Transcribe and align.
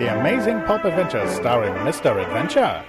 The 0.00 0.18
Amazing 0.18 0.62
Pulp 0.62 0.86
Adventures 0.86 1.30
starring 1.30 1.74
Mr. 1.84 2.24
Adventure. 2.24 2.82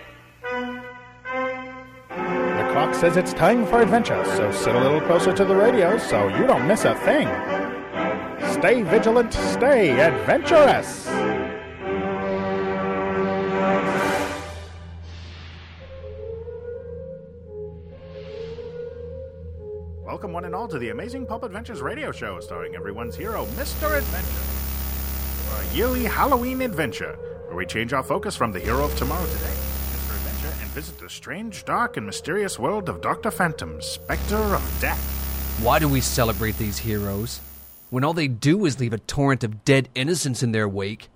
The 2.07 2.71
clock 2.71 2.95
says 2.95 3.17
it's 3.17 3.33
time 3.33 3.65
for 3.65 3.81
adventure, 3.81 4.23
so 4.23 4.49
sit 4.53 4.73
a 4.73 4.79
little 4.79 5.01
closer 5.01 5.33
to 5.33 5.43
the 5.43 5.53
radio 5.53 5.97
so 5.97 6.29
you 6.29 6.47
don't 6.47 6.65
miss 6.69 6.85
a 6.85 6.95
thing. 6.95 7.27
Stay 8.53 8.83
vigilant, 8.83 9.33
stay 9.33 9.99
adventurous! 9.99 11.07
Welcome, 20.05 20.31
one 20.31 20.45
and 20.45 20.55
all, 20.55 20.69
to 20.69 20.79
the 20.79 20.91
Amazing 20.91 21.25
Pulp 21.25 21.43
Adventures 21.43 21.81
radio 21.81 22.13
show, 22.13 22.39
starring 22.39 22.73
everyone's 22.73 23.17
hero, 23.17 23.47
Mr. 23.57 23.97
Adventure. 23.97 24.60
Yearly 25.73 26.03
Halloween 26.03 26.61
adventure, 26.63 27.17
where 27.47 27.55
we 27.55 27.65
change 27.65 27.93
our 27.93 28.03
focus 28.03 28.35
from 28.35 28.51
the 28.51 28.59
hero 28.59 28.83
of 28.83 28.93
tomorrow 28.97 29.25
today, 29.25 29.55
Mr. 29.93 30.15
Adventure, 30.17 30.61
and 30.61 30.69
visit 30.71 30.99
the 30.99 31.09
strange, 31.09 31.63
dark, 31.63 31.95
and 31.95 32.05
mysterious 32.05 32.59
world 32.59 32.89
of 32.89 32.99
Dr. 32.99 33.31
Phantom, 33.31 33.81
Spectre 33.81 34.35
of 34.35 34.77
Death. 34.81 34.99
Why 35.63 35.79
do 35.79 35.87
we 35.87 36.01
celebrate 36.01 36.57
these 36.57 36.79
heroes 36.79 37.39
when 37.89 38.03
all 38.03 38.11
they 38.11 38.27
do 38.27 38.65
is 38.65 38.81
leave 38.81 38.91
a 38.91 38.97
torrent 38.97 39.45
of 39.45 39.63
dead 39.63 39.87
innocents 39.95 40.43
in 40.43 40.51
their 40.51 40.67
wake? 40.67 41.07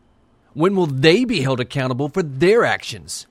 When 0.54 0.74
will 0.74 0.88
they 0.88 1.26
be 1.26 1.41
held 1.41 1.60
accountable 1.60 2.08
for 2.08 2.24
their 2.24 2.63
actions? 2.63 3.27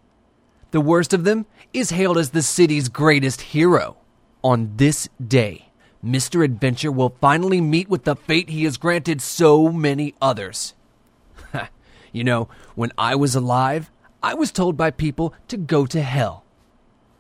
The 0.73 0.82
worst 0.82 1.15
of 1.15 1.24
them 1.24 1.46
is 1.73 1.88
hailed 1.88 2.18
as 2.18 2.32
the 2.32 2.43
city's 2.43 2.91
greatest 2.91 3.41
hero. 3.41 3.96
On 4.43 4.74
this 4.77 5.09
day, 5.27 5.70
Mr. 6.04 6.45
Adventure 6.45 6.93
will 6.93 7.16
finally 7.18 7.62
meet 7.62 7.88
with 7.88 8.04
the 8.04 8.15
fate 8.15 8.51
he 8.51 8.65
has 8.65 8.77
granted 8.77 9.23
so 9.23 9.73
many 9.73 10.15
others. 10.20 10.74
You 12.14 12.24
know, 12.24 12.48
when 12.77 12.92
I 12.96 13.16
was 13.16 13.34
alive, 13.34 13.91
I 14.23 14.34
was 14.34 14.52
told 14.52 14.77
by 14.77 14.92
people 14.92 15.34
to 15.48 15.59
go 15.59 15.84
to 15.84 16.01
hell. 16.01 16.45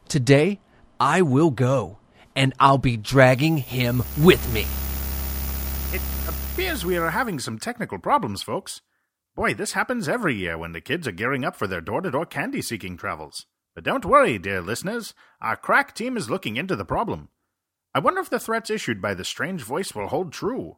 Today, 0.08 0.60
I 1.00 1.20
will 1.20 1.50
go, 1.50 1.98
and 2.36 2.54
I'll 2.60 2.78
be 2.78 2.96
dragging 2.96 3.58
him 3.58 4.04
with 4.20 4.50
me. 4.54 4.66
It 5.92 6.02
appears 6.28 6.84
we 6.84 6.96
are 6.96 7.10
having 7.10 7.40
some 7.40 7.58
technical 7.58 7.98
problems, 7.98 8.42
folks. 8.42 8.80
Boy, 9.34 9.52
this 9.52 9.72
happens 9.72 10.08
every 10.08 10.36
year 10.36 10.56
when 10.56 10.70
the 10.70 10.80
kids 10.80 11.08
are 11.08 11.12
gearing 11.12 11.44
up 11.44 11.56
for 11.56 11.66
their 11.66 11.80
door 11.80 12.00
to 12.00 12.12
door 12.12 12.24
candy 12.24 12.62
seeking 12.62 12.96
travels. 12.96 13.46
But 13.74 13.82
don't 13.82 14.04
worry, 14.04 14.38
dear 14.38 14.62
listeners. 14.62 15.12
Our 15.40 15.56
crack 15.56 15.92
team 15.92 16.16
is 16.16 16.30
looking 16.30 16.56
into 16.56 16.76
the 16.76 16.84
problem. 16.84 17.30
I 17.92 17.98
wonder 17.98 18.20
if 18.20 18.30
the 18.30 18.38
threats 18.38 18.70
issued 18.70 19.02
by 19.02 19.14
the 19.14 19.24
strange 19.24 19.62
voice 19.62 19.92
will 19.92 20.06
hold 20.06 20.32
true. 20.32 20.76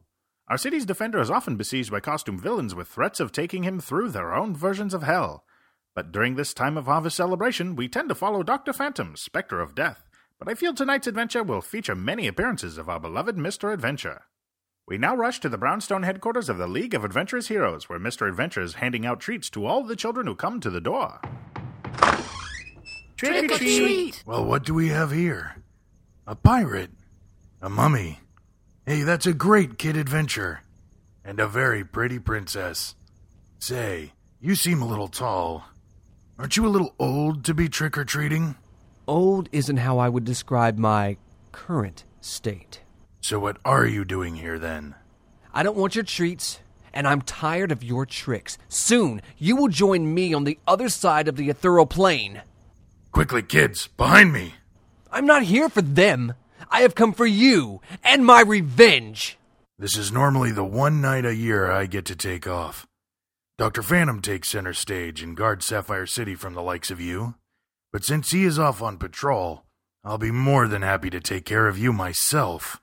Our 0.49 0.57
city's 0.57 0.85
defender 0.85 1.19
is 1.19 1.29
often 1.29 1.57
besieged 1.57 1.91
by 1.91 1.99
costume 1.99 2.39
villains 2.39 2.73
with 2.73 2.87
threats 2.87 3.19
of 3.19 3.33
taking 3.33 3.63
him 3.63 3.81
through 3.81 4.11
their 4.11 4.33
own 4.33 4.55
versions 4.55 4.93
of 4.93 5.03
hell. 5.03 5.43
But 5.93 6.13
during 6.13 6.35
this 6.35 6.53
time 6.53 6.77
of 6.77 6.85
harvest 6.85 7.17
celebration, 7.17 7.75
we 7.75 7.89
tend 7.89 8.07
to 8.09 8.15
follow 8.15 8.43
Dr. 8.43 8.71
Phantom, 8.71 9.17
Spectre 9.17 9.59
of 9.59 9.75
Death. 9.75 10.07
But 10.39 10.47
I 10.47 10.53
feel 10.53 10.73
tonight's 10.73 11.07
adventure 11.07 11.43
will 11.43 11.59
feature 11.61 11.95
many 11.95 12.27
appearances 12.27 12.77
of 12.77 12.87
our 12.87 12.99
beloved 12.99 13.35
Mr. 13.35 13.73
Adventure. 13.73 14.21
We 14.87 14.97
now 14.97 15.17
rush 15.17 15.41
to 15.41 15.49
the 15.49 15.57
Brownstone 15.57 16.03
headquarters 16.03 16.47
of 16.47 16.57
the 16.57 16.67
League 16.67 16.93
of 16.93 17.03
Adventurous 17.03 17.49
Heroes, 17.49 17.89
where 17.89 17.99
Mr. 17.99 18.29
Adventure 18.29 18.61
is 18.61 18.75
handing 18.75 19.05
out 19.05 19.19
treats 19.19 19.49
to 19.49 19.65
all 19.65 19.83
the 19.83 19.97
children 19.97 20.27
who 20.27 20.35
come 20.35 20.61
to 20.61 20.69
the 20.69 20.79
door. 20.79 21.19
Trick 23.17 23.51
or 23.51 23.57
treat! 23.57 24.23
Well, 24.25 24.45
what 24.45 24.63
do 24.63 24.73
we 24.73 24.87
have 24.89 25.11
here? 25.11 25.57
A 26.25 26.35
pirate? 26.35 26.91
A 27.61 27.69
mummy? 27.69 28.19
Hey, 28.87 29.01
that's 29.01 29.25
a 29.25 29.33
great 29.33 29.77
kid 29.77 29.97
adventure. 29.97 30.61
And 31.25 31.41
a 31.41 31.47
very 31.49 31.83
pretty 31.83 32.19
princess. 32.19 32.95
Say, 33.59 34.13
you 34.39 34.55
seem 34.55 34.81
a 34.81 34.87
little 34.87 35.09
tall. 35.09 35.65
Aren't 36.39 36.55
you 36.55 36.65
a 36.65 36.69
little 36.71 36.95
old 36.97 37.43
to 37.43 37.53
be 37.53 37.67
trick 37.67 37.97
or 37.97 38.05
treating? 38.05 38.55
Old 39.05 39.49
isn't 39.51 39.75
how 39.75 39.97
I 39.97 40.07
would 40.07 40.23
describe 40.23 40.77
my 40.77 41.17
current 41.51 42.05
state. 42.21 42.79
So, 43.19 43.39
what 43.39 43.57
are 43.65 43.85
you 43.85 44.05
doing 44.05 44.37
here 44.37 44.57
then? 44.57 44.95
I 45.53 45.63
don't 45.63 45.75
want 45.75 45.95
your 45.95 46.05
treats, 46.05 46.61
and 46.93 47.05
I'm 47.05 47.19
tired 47.23 47.73
of 47.73 47.83
your 47.83 48.05
tricks. 48.05 48.57
Soon, 48.69 49.21
you 49.37 49.57
will 49.57 49.67
join 49.67 50.13
me 50.13 50.33
on 50.33 50.45
the 50.45 50.59
other 50.65 50.87
side 50.87 51.27
of 51.27 51.35
the 51.35 51.49
ethereal 51.49 51.87
plane. 51.87 52.41
Quickly, 53.11 53.41
kids, 53.41 53.87
behind 53.87 54.31
me! 54.31 54.53
I'm 55.11 55.25
not 55.25 55.43
here 55.43 55.67
for 55.67 55.81
them. 55.81 56.35
I 56.69 56.81
have 56.81 56.95
come 56.95 57.13
for 57.13 57.25
you 57.25 57.81
and 58.03 58.25
my 58.25 58.41
revenge. 58.41 59.37
This 59.79 59.97
is 59.97 60.11
normally 60.11 60.51
the 60.51 60.63
one 60.63 61.01
night 61.01 61.25
a 61.25 61.35
year 61.35 61.69
I 61.69 61.85
get 61.85 62.05
to 62.05 62.15
take 62.15 62.47
off. 62.47 62.87
Dr. 63.57 63.81
Phantom 63.81 64.21
takes 64.21 64.49
center 64.49 64.73
stage 64.73 65.21
and 65.21 65.35
guards 65.35 65.65
Sapphire 65.65 66.05
City 66.05 66.35
from 66.35 66.53
the 66.53 66.61
likes 66.61 66.91
of 66.91 67.01
you. 67.01 67.35
But 67.91 68.03
since 68.03 68.31
he 68.31 68.43
is 68.43 68.59
off 68.59 68.81
on 68.81 68.97
patrol, 68.97 69.63
I'll 70.03 70.17
be 70.17 70.31
more 70.31 70.67
than 70.67 70.83
happy 70.83 71.09
to 71.09 71.19
take 71.19 71.45
care 71.45 71.67
of 71.67 71.77
you 71.77 71.91
myself. 71.91 72.81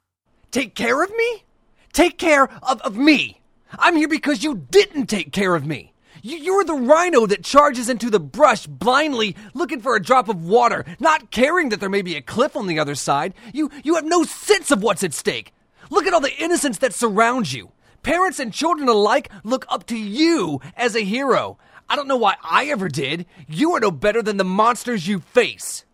Take 0.51 0.75
care 0.75 1.03
of 1.03 1.11
me? 1.15 1.45
Take 1.93 2.19
care 2.19 2.49
of, 2.63 2.81
of 2.83 2.97
me. 2.97 3.41
I'm 3.79 3.97
here 3.97 4.09
because 4.09 4.45
you 4.45 4.67
didn't 4.71 5.07
take 5.07 5.33
care 5.33 5.55
of 5.55 5.65
me. 5.65 5.94
You, 6.25 6.39
you're 6.39 6.65
the 6.65 6.73
rhino 6.73 7.27
that 7.27 7.45
charges 7.45 7.91
into 7.91 8.09
the 8.09 8.19
brush 8.19 8.67
blindly, 8.67 9.37
looking 9.53 9.83
for 9.83 9.95
a 9.95 10.03
drop 10.03 10.31
of 10.31 10.43
water, 10.43 10.87
not 10.99 11.31
caring 11.31 11.69
that 11.69 11.81
there 11.81 11.91
may 11.91 12.01
be 12.01 12.17
a 12.17 12.23
cliff 12.23 12.57
on 12.57 12.67
the 12.67 12.79
other 12.79 12.95
side. 12.95 13.35
You, 13.53 13.71
you 13.83 13.97
have 13.97 14.07
no 14.07 14.25
sense 14.25 14.71
of 14.71 14.83
what's 14.83 15.05
at 15.05 15.13
stake. 15.13 15.53
Look 15.91 16.07
at 16.07 16.15
all 16.15 16.23
the 16.23 16.35
innocents 16.43 16.79
that 16.79 16.95
surround 16.95 17.53
you. 17.53 17.73
Parents 18.03 18.41
and 18.41 18.55
children 18.55 18.89
alike 18.89 19.31
look 19.45 19.67
up 19.69 19.85
to 19.89 19.99
you 19.99 20.63
as 20.79 20.97
a 20.97 21.05
hero. 21.05 21.59
I 21.91 21.97
don't 21.97 22.09
know 22.09 22.17
why 22.17 22.37
I 22.43 22.69
ever 22.69 22.89
did. 22.89 23.27
You 23.47 23.73
are 23.73 23.81
no 23.81 23.91
better 23.91 24.23
than 24.23 24.39
the 24.39 24.45
monsters 24.45 25.07
you 25.07 25.21
face. 25.21 25.85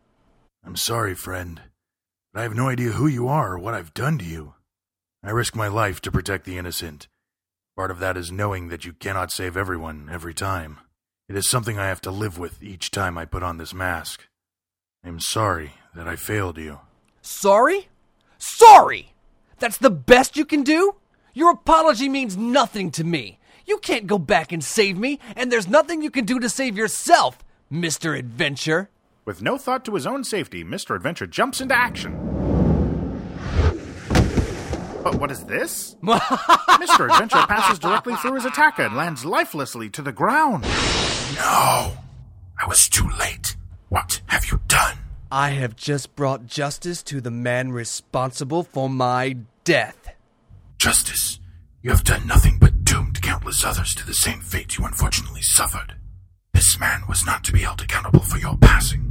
I'm 0.65 0.77
sorry, 0.77 1.17
friend, 1.17 1.61
but 2.33 2.39
I 2.39 2.43
have 2.45 2.55
no 2.55 2.69
idea 2.69 2.91
who 2.91 3.09
you 3.09 3.27
are 3.27 3.55
or 3.55 3.59
what 3.59 3.75
I've 3.75 3.95
done 3.95 4.17
to 4.19 4.25
you. 4.25 4.55
I 5.25 5.31
risk 5.31 5.57
my 5.57 5.67
life 5.67 6.01
to 6.03 6.13
protect 6.13 6.45
the 6.45 6.57
innocent. 6.57 7.09
Part 7.81 7.91
of 7.91 8.01
that 8.01 8.19
is 8.19 8.31
knowing 8.31 8.69
that 8.69 8.85
you 8.85 8.93
cannot 8.93 9.33
save 9.33 9.57
everyone 9.57 10.11
every 10.13 10.35
time. 10.35 10.81
It 11.31 11.35
is 11.35 11.49
something 11.49 11.79
I 11.79 11.87
have 11.87 12.03
to 12.03 12.11
live 12.11 12.39
with 12.39 12.63
each 12.63 12.91
time 12.91 13.17
I 13.17 13.25
put 13.25 13.43
on 13.43 13.57
this 13.57 13.73
mask. 13.73 14.29
I 15.03 15.09
am 15.09 15.19
sorry 15.19 15.73
that 15.95 16.07
I 16.07 16.15
failed 16.17 16.59
you. 16.59 16.81
Sorry? 17.23 17.89
Sorry! 18.37 19.15
That's 19.61 19.79
the 19.79 19.89
best 19.89 20.37
you 20.37 20.45
can 20.45 20.63
do? 20.63 20.97
Your 21.33 21.53
apology 21.53 22.11
means 22.11 22.37
nothing 22.37 22.91
to 22.91 23.03
me. 23.03 23.39
You 23.65 23.79
can't 23.79 24.07
go 24.07 24.19
back 24.19 24.53
and 24.53 24.63
save 24.63 24.99
me, 24.99 25.19
and 25.35 25.51
there's 25.51 25.67
nothing 25.67 26.03
you 26.03 26.11
can 26.11 26.27
do 26.27 26.39
to 26.39 26.51
save 26.51 26.77
yourself, 26.77 27.39
Mr. 27.73 28.15
Adventure. 28.15 28.91
With 29.25 29.41
no 29.41 29.57
thought 29.57 29.87
to 29.87 29.95
his 29.95 30.07
own 30.07 30.23
safety, 30.25 30.63
Mr. 30.63 30.95
Adventure 30.95 31.27
jumps 31.27 31.63
into 31.63 31.75
action. 31.75 32.20
But 35.11 35.19
what 35.19 35.33
is 35.33 35.43
this? 35.45 35.97
Mr. 36.05 37.11
Adventure 37.11 37.45
passes 37.49 37.81
directly 37.81 38.15
through 38.15 38.35
his 38.35 38.45
attacker 38.45 38.83
and 38.83 38.95
lands 38.95 39.25
lifelessly 39.25 39.91
to 39.91 40.03
the 40.03 40.13
ground. 40.13 40.63
No! 41.35 41.97
I 42.57 42.67
was 42.69 42.89
too 42.89 43.09
late. 43.19 43.57
What 43.89 44.21
have 44.27 44.45
you 44.53 44.61
done? 44.69 44.99
I 45.33 45.51
have 45.51 45.75
just 45.75 46.15
brought 46.15 46.47
justice 46.47 47.03
to 47.05 47.21
the 47.21 47.31
man 47.33 47.73
responsible 47.73 48.63
for 48.63 48.89
my 48.89 49.39
death. 49.65 50.15
Justice, 50.79 51.41
you 51.83 51.91
have 51.91 52.05
done 52.05 52.29
nothing 52.29 52.59
but 52.61 52.85
doomed 52.85 53.21
countless 53.21 53.65
others 53.65 53.97
to 53.97 54.07
the 54.07 54.15
same 54.15 54.41
fate 54.41 54.79
you 54.79 54.85
unfortunately 54.85 55.43
suffered. 55.43 55.97
This 56.55 56.79
man 56.79 57.03
was 57.09 57.27
not 57.27 57.43
to 57.45 57.53
be 57.53 57.63
held 57.63 57.81
accountable 57.83 58.21
for 58.21 58.39
your 58.39 58.57
passing. 58.59 59.11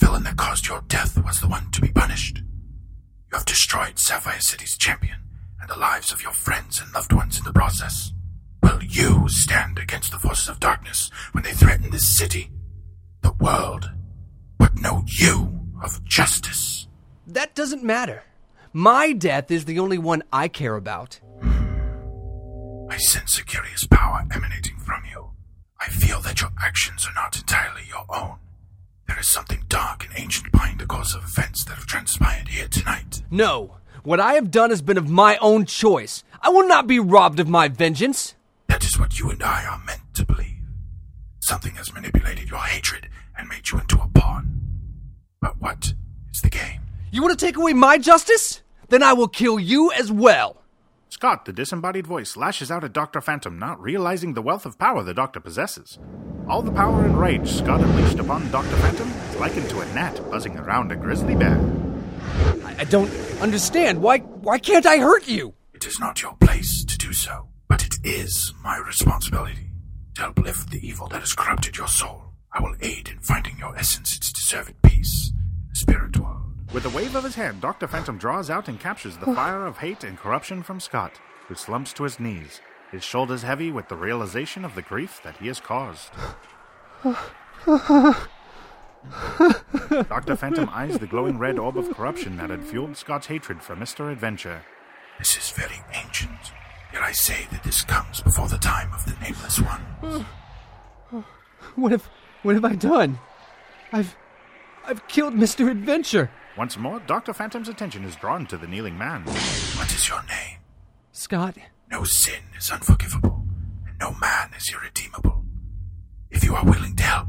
The 0.00 0.06
villain 0.06 0.22
that 0.22 0.38
caused 0.38 0.68
your 0.68 0.82
death 0.88 1.22
was 1.22 1.38
the 1.38 1.48
one 1.48 1.70
to 1.72 1.82
be 1.82 1.88
punished. 1.88 2.42
You 3.32 3.38
have 3.38 3.46
destroyed 3.46 3.98
Sapphire 3.98 4.40
City's 4.40 4.76
champion 4.76 5.16
and 5.58 5.70
the 5.70 5.78
lives 5.78 6.12
of 6.12 6.22
your 6.22 6.32
friends 6.32 6.82
and 6.82 6.92
loved 6.92 7.14
ones 7.14 7.38
in 7.38 7.44
the 7.44 7.52
process. 7.52 8.12
Will 8.62 8.82
you 8.82 9.26
stand 9.26 9.78
against 9.78 10.12
the 10.12 10.18
forces 10.18 10.50
of 10.50 10.60
darkness 10.60 11.10
when 11.32 11.42
they 11.42 11.52
threaten 11.52 11.90
this 11.90 12.14
city, 12.14 12.50
the 13.22 13.32
world? 13.32 13.90
What 14.58 14.78
know 14.78 15.02
you 15.06 15.60
of 15.82 16.04
justice? 16.04 16.86
That 17.26 17.54
doesn't 17.54 17.82
matter. 17.82 18.22
My 18.74 19.14
death 19.14 19.50
is 19.50 19.64
the 19.64 19.78
only 19.78 19.96
one 19.96 20.22
I 20.30 20.48
care 20.48 20.76
about. 20.76 21.18
Hmm. 21.40 22.88
I 22.90 22.98
sense 22.98 23.38
a 23.38 23.44
curious 23.46 23.86
power 23.86 24.26
emanating 24.30 24.76
from 24.76 25.04
you. 25.10 25.30
I 25.80 25.86
feel 25.86 26.20
that 26.20 26.42
your 26.42 26.50
actions 26.62 27.06
are 27.06 27.14
not 27.14 27.34
entirely 27.38 27.84
your 27.88 28.04
own. 28.10 28.36
There 29.08 29.18
is 29.18 29.28
something 29.28 29.64
dark 29.68 30.04
and 30.06 30.14
ancient 30.18 30.52
behind 30.52 30.80
the 30.80 30.86
course 30.86 31.14
of 31.14 31.24
events 31.24 31.64
that 31.64 31.74
have 31.74 31.86
transpired 31.86 32.48
here 32.48 32.68
tonight. 32.68 33.22
No. 33.30 33.76
What 34.04 34.20
I 34.20 34.34
have 34.34 34.50
done 34.50 34.70
has 34.70 34.82
been 34.82 34.98
of 34.98 35.08
my 35.08 35.36
own 35.38 35.64
choice. 35.64 36.24
I 36.40 36.48
will 36.48 36.66
not 36.66 36.86
be 36.86 36.98
robbed 36.98 37.38
of 37.38 37.48
my 37.48 37.68
vengeance. 37.68 38.34
That 38.68 38.84
is 38.84 38.98
what 38.98 39.18
you 39.18 39.30
and 39.30 39.42
I 39.42 39.64
are 39.64 39.82
meant 39.84 40.02
to 40.14 40.24
believe. 40.24 40.56
Something 41.40 41.74
has 41.74 41.92
manipulated 41.92 42.50
your 42.50 42.60
hatred 42.60 43.08
and 43.36 43.48
made 43.48 43.70
you 43.70 43.78
into 43.78 44.00
a 44.00 44.08
pawn. 44.08 44.60
But 45.40 45.60
what 45.60 45.94
is 46.32 46.40
the 46.40 46.50
game? 46.50 46.80
You 47.10 47.22
want 47.22 47.38
to 47.38 47.46
take 47.46 47.56
away 47.56 47.72
my 47.74 47.98
justice? 47.98 48.62
Then 48.88 49.02
I 49.02 49.12
will 49.12 49.28
kill 49.28 49.58
you 49.60 49.92
as 49.92 50.10
well. 50.10 50.61
Scott, 51.22 51.44
the 51.44 51.52
disembodied 51.52 52.04
voice, 52.04 52.36
lashes 52.36 52.68
out 52.68 52.82
at 52.82 52.92
Dr. 52.92 53.20
Phantom, 53.20 53.56
not 53.56 53.80
realizing 53.80 54.34
the 54.34 54.42
wealth 54.42 54.66
of 54.66 54.76
power 54.76 55.04
the 55.04 55.14
Doctor 55.14 55.38
possesses. 55.38 56.00
All 56.48 56.62
the 56.62 56.72
power 56.72 57.04
and 57.04 57.16
rage 57.16 57.48
Scott 57.48 57.80
unleashed 57.80 58.18
upon 58.18 58.50
Dr. 58.50 58.74
Phantom 58.78 59.08
is 59.08 59.36
likened 59.36 59.70
to 59.70 59.78
a 59.78 59.94
gnat 59.94 60.16
buzzing 60.32 60.58
around 60.58 60.90
a 60.90 60.96
grizzly 60.96 61.36
bear. 61.36 61.60
I, 62.64 62.74
I 62.80 62.84
don't 62.86 63.08
understand. 63.40 64.02
Why 64.02 64.18
why 64.18 64.58
can't 64.58 64.84
I 64.84 64.98
hurt 64.98 65.28
you? 65.28 65.54
It 65.72 65.86
is 65.86 66.00
not 66.00 66.22
your 66.22 66.34
place 66.40 66.84
to 66.86 66.98
do 66.98 67.12
so, 67.12 67.46
but 67.68 67.86
it 67.86 67.94
is 68.02 68.52
my 68.60 68.78
responsibility 68.78 69.70
to 70.16 70.22
help 70.22 70.40
lift 70.40 70.72
the 70.72 70.84
evil 70.84 71.06
that 71.06 71.20
has 71.20 71.34
corrupted 71.34 71.76
your 71.76 71.86
soul. 71.86 72.32
I 72.52 72.60
will 72.60 72.74
aid 72.80 73.08
in 73.08 73.20
finding 73.20 73.58
your 73.58 73.76
essence 73.76 74.16
its 74.16 74.32
deserved 74.32 74.74
peace 74.82 75.30
in 75.30 75.68
the 75.68 75.76
spirit 75.76 76.18
world. 76.18 76.41
With 76.72 76.86
a 76.86 76.90
wave 76.96 77.14
of 77.16 77.24
his 77.24 77.34
hand, 77.34 77.60
Dr. 77.60 77.86
Phantom 77.86 78.16
draws 78.16 78.48
out 78.48 78.66
and 78.66 78.80
captures 78.80 79.18
the 79.18 79.26
fire 79.26 79.66
of 79.66 79.76
hate 79.76 80.04
and 80.04 80.16
corruption 80.16 80.62
from 80.62 80.80
Scott, 80.80 81.20
who 81.46 81.54
slumps 81.54 81.92
to 81.92 82.04
his 82.04 82.18
knees, 82.18 82.62
his 82.90 83.04
shoulders 83.04 83.42
heavy 83.42 83.70
with 83.70 83.88
the 83.88 83.96
realization 83.96 84.64
of 84.64 84.74
the 84.74 84.80
grief 84.80 85.20
that 85.22 85.36
he 85.36 85.48
has 85.48 85.60
caused. 85.60 86.10
Dr. 90.08 90.34
Phantom 90.36 90.70
eyes 90.72 90.98
the 90.98 91.06
glowing 91.06 91.38
red 91.38 91.58
orb 91.58 91.76
of 91.76 91.90
corruption 91.94 92.38
that 92.38 92.48
had 92.48 92.64
fueled 92.64 92.96
Scott's 92.96 93.26
hatred 93.26 93.62
for 93.62 93.76
Mr. 93.76 94.10
Adventure. 94.10 94.62
This 95.18 95.36
is 95.36 95.50
very 95.50 95.82
ancient, 95.92 96.52
yet 96.90 97.02
I 97.02 97.12
say 97.12 97.46
that 97.50 97.64
this 97.64 97.82
comes 97.82 98.22
before 98.22 98.48
the 98.48 98.56
time 98.56 98.90
of 98.94 99.04
the 99.04 99.14
Nameless 99.20 99.60
One. 99.60 100.24
What 101.74 101.92
have 101.92 102.08
what 102.42 102.54
have 102.54 102.64
I 102.64 102.76
done? 102.76 103.18
I've 103.92 104.16
I've 104.86 105.06
killed 105.06 105.34
Mr. 105.34 105.70
Adventure. 105.70 106.30
Once 106.56 106.76
more, 106.76 107.00
Dr. 107.06 107.32
Phantom's 107.32 107.68
attention 107.68 108.04
is 108.04 108.16
drawn 108.16 108.46
to 108.46 108.56
the 108.58 108.66
kneeling 108.66 108.96
man. 108.98 109.22
What 109.24 109.92
is 109.94 110.08
your 110.08 110.22
name? 110.24 110.58
Scott, 111.12 111.56
No 111.90 112.04
sin 112.04 112.42
is 112.56 112.70
unforgivable, 112.70 113.44
and 113.86 113.98
no 113.98 114.12
man 114.20 114.50
is 114.56 114.70
irredeemable. 114.72 115.44
If 116.30 116.44
you 116.44 116.54
are 116.54 116.64
willing 116.64 116.96
to 116.96 117.02
help, 117.02 117.28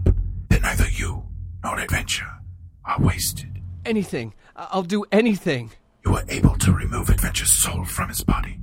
then 0.50 0.62
neither 0.62 0.90
you 0.90 1.24
nor 1.64 1.80
adventure 1.80 2.30
are 2.86 3.00
wasted. 3.00 3.50
anything. 3.86 4.34
I- 4.56 4.68
I'll 4.72 4.84
do 4.84 5.04
anything. 5.12 5.72
You 6.06 6.12
were 6.14 6.24
able 6.30 6.56
to 6.60 6.72
remove 6.74 7.10
Adventure's 7.10 7.52
soul 7.62 7.84
from 7.84 8.08
his 8.10 8.24
body, 8.24 8.60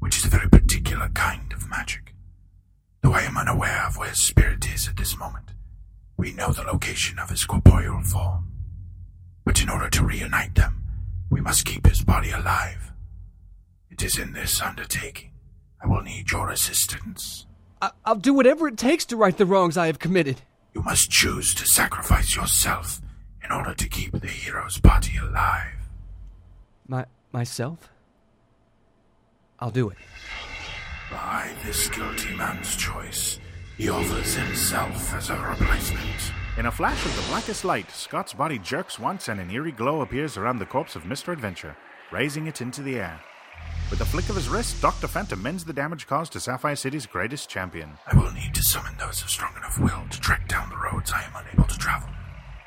which 0.00 0.16
is 0.16 0.24
a 0.24 0.28
very 0.28 0.48
particular 0.48 1.08
kind 1.10 1.52
of 1.52 1.68
magic. 1.68 2.12
Though 3.02 3.12
I 3.14 3.22
am 3.22 3.36
unaware 3.36 3.86
of 3.86 3.96
where 3.96 4.08
his 4.10 4.26
spirit 4.26 4.66
is 4.74 4.88
at 4.88 4.96
this 4.96 5.16
moment, 5.16 5.52
we 6.16 6.32
know 6.32 6.52
the 6.52 6.62
location 6.64 7.20
of 7.20 7.30
his 7.30 7.44
corporeal 7.44 8.02
form. 8.02 8.47
But 9.48 9.62
in 9.62 9.70
order 9.70 9.88
to 9.88 10.04
reunite 10.04 10.56
them, 10.56 10.82
we 11.30 11.40
must 11.40 11.64
keep 11.64 11.86
his 11.86 12.04
body 12.04 12.32
alive. 12.32 12.92
It 13.88 14.02
is 14.02 14.18
in 14.18 14.34
this 14.34 14.60
undertaking 14.60 15.30
I 15.82 15.86
will 15.86 16.02
need 16.02 16.30
your 16.30 16.50
assistance. 16.50 17.46
I- 17.80 17.92
I'll 18.04 18.16
do 18.16 18.34
whatever 18.34 18.68
it 18.68 18.76
takes 18.76 19.06
to 19.06 19.16
right 19.16 19.34
the 19.34 19.46
wrongs 19.46 19.78
I 19.78 19.86
have 19.86 19.98
committed. 19.98 20.42
You 20.74 20.82
must 20.82 21.10
choose 21.10 21.54
to 21.54 21.64
sacrifice 21.66 22.36
yourself 22.36 23.00
in 23.42 23.50
order 23.50 23.72
to 23.72 23.88
keep 23.88 24.20
the 24.20 24.26
hero's 24.26 24.76
body 24.76 25.16
alive. 25.16 25.88
My 26.86 27.06
myself? 27.32 27.88
I'll 29.60 29.70
do 29.70 29.88
it. 29.88 29.96
By 31.10 31.54
this 31.64 31.88
guilty 31.88 32.36
man's 32.36 32.76
choice, 32.76 33.40
he 33.78 33.88
offers 33.88 34.34
himself 34.34 35.14
as 35.14 35.30
a 35.30 35.40
replacement. 35.40 36.32
In 36.58 36.66
a 36.66 36.72
flash 36.72 37.06
of 37.06 37.14
the 37.14 37.22
blackest 37.28 37.64
light, 37.64 37.88
Scott's 37.88 38.32
body 38.34 38.58
jerks 38.58 38.98
once 38.98 39.28
and 39.28 39.38
an 39.38 39.48
eerie 39.48 39.70
glow 39.70 40.00
appears 40.00 40.36
around 40.36 40.58
the 40.58 40.66
corpse 40.66 40.96
of 40.96 41.04
Mr. 41.04 41.32
Adventure, 41.32 41.76
raising 42.10 42.48
it 42.48 42.60
into 42.60 42.82
the 42.82 42.96
air. 42.96 43.20
With 43.92 44.00
a 44.00 44.04
flick 44.04 44.28
of 44.28 44.34
his 44.34 44.48
wrist, 44.48 44.82
Dr. 44.82 45.06
Phantom 45.06 45.40
mends 45.40 45.64
the 45.64 45.72
damage 45.72 46.08
caused 46.08 46.32
to 46.32 46.40
Sapphire 46.40 46.74
City's 46.74 47.06
greatest 47.06 47.48
champion. 47.48 47.92
I 48.08 48.16
will 48.16 48.32
need 48.32 48.56
to 48.56 48.62
summon 48.64 48.96
those 48.98 49.22
of 49.22 49.30
strong 49.30 49.54
enough 49.56 49.78
will 49.78 50.02
to 50.10 50.20
track 50.20 50.48
down 50.48 50.68
the 50.68 50.76
roads 50.76 51.12
I 51.12 51.22
am 51.22 51.32
unable 51.36 51.68
to 51.68 51.78
travel. 51.78 52.08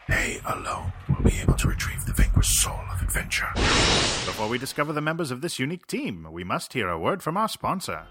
They 0.08 0.40
alone 0.46 0.94
will 1.10 1.30
be 1.30 1.42
able 1.42 1.56
to 1.56 1.68
retrieve 1.68 2.06
the 2.06 2.14
vanquished 2.14 2.62
soul 2.62 2.80
of 2.94 3.02
adventure. 3.02 3.50
Before 3.56 4.48
we 4.48 4.58
discover 4.58 4.94
the 4.94 5.02
members 5.02 5.32
of 5.32 5.42
this 5.42 5.60
unique 5.60 5.86
team, 5.86 6.30
we 6.32 6.46
must 6.46 6.72
hear 6.72 6.88
a 6.88 6.98
word 6.98 7.22
from 7.22 7.36
our 7.36 7.50
sponsor. 7.50 8.08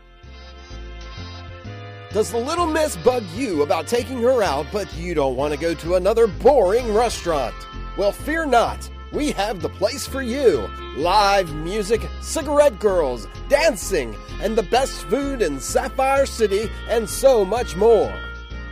Does 2.12 2.32
the 2.32 2.38
little 2.38 2.66
miss 2.66 2.96
bug 2.96 3.24
you 3.36 3.62
about 3.62 3.86
taking 3.86 4.20
her 4.22 4.42
out, 4.42 4.66
but 4.72 4.92
you 4.96 5.14
don't 5.14 5.36
want 5.36 5.54
to 5.54 5.60
go 5.60 5.74
to 5.74 5.94
another 5.94 6.26
boring 6.26 6.92
restaurant? 6.92 7.54
Well, 7.96 8.10
fear 8.10 8.44
not. 8.46 8.90
We 9.12 9.30
have 9.30 9.60
the 9.60 9.68
place 9.68 10.08
for 10.08 10.20
you. 10.20 10.68
Live 10.96 11.54
music, 11.54 12.00
cigarette 12.20 12.80
girls, 12.80 13.28
dancing, 13.48 14.16
and 14.42 14.58
the 14.58 14.64
best 14.64 15.04
food 15.04 15.40
in 15.40 15.60
Sapphire 15.60 16.26
City, 16.26 16.68
and 16.88 17.08
so 17.08 17.44
much 17.44 17.76
more. 17.76 18.12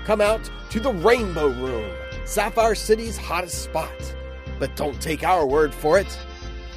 Come 0.05 0.20
out 0.20 0.50
to 0.70 0.81
the 0.81 0.93
Rainbow 0.93 1.46
Room, 1.46 1.93
Sapphire 2.25 2.75
City's 2.75 3.17
hottest 3.17 3.62
spot. 3.62 4.17
But 4.58 4.75
don't 4.75 5.00
take 5.00 5.23
our 5.23 5.46
word 5.46 5.73
for 5.73 5.96
it. 5.96 6.19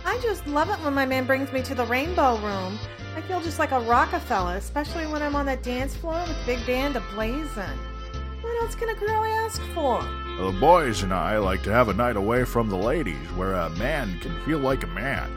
I 0.05 0.19
just 0.19 0.45
love 0.45 0.69
it 0.69 0.77
when 0.83 0.93
my 0.93 1.07
man 1.07 1.25
brings 1.25 1.51
me 1.51 1.63
to 1.63 1.73
the 1.73 1.85
Rainbow 1.85 2.37
Room. 2.37 2.77
I 3.13 3.21
feel 3.21 3.41
just 3.41 3.59
like 3.59 3.71
a 3.71 3.79
Rockefeller, 3.81 4.55
especially 4.55 5.05
when 5.05 5.21
I'm 5.21 5.35
on 5.35 5.45
that 5.47 5.63
dance 5.63 5.95
floor 5.95 6.23
with 6.27 6.45
Big 6.45 6.65
Band 6.65 6.95
ablazing. 6.95 7.77
What 8.41 8.61
else 8.63 8.73
can 8.73 8.87
a 8.87 8.95
girl 8.95 9.23
ask 9.23 9.61
for? 9.73 10.01
The 10.37 10.57
boys 10.59 11.03
and 11.03 11.13
I 11.13 11.37
like 11.37 11.61
to 11.63 11.73
have 11.73 11.89
a 11.89 11.93
night 11.93 12.15
away 12.15 12.45
from 12.45 12.69
the 12.69 12.77
ladies 12.77 13.27
where 13.35 13.53
a 13.53 13.69
man 13.71 14.17
can 14.21 14.39
feel 14.45 14.59
like 14.59 14.83
a 14.83 14.87
man. 14.87 15.29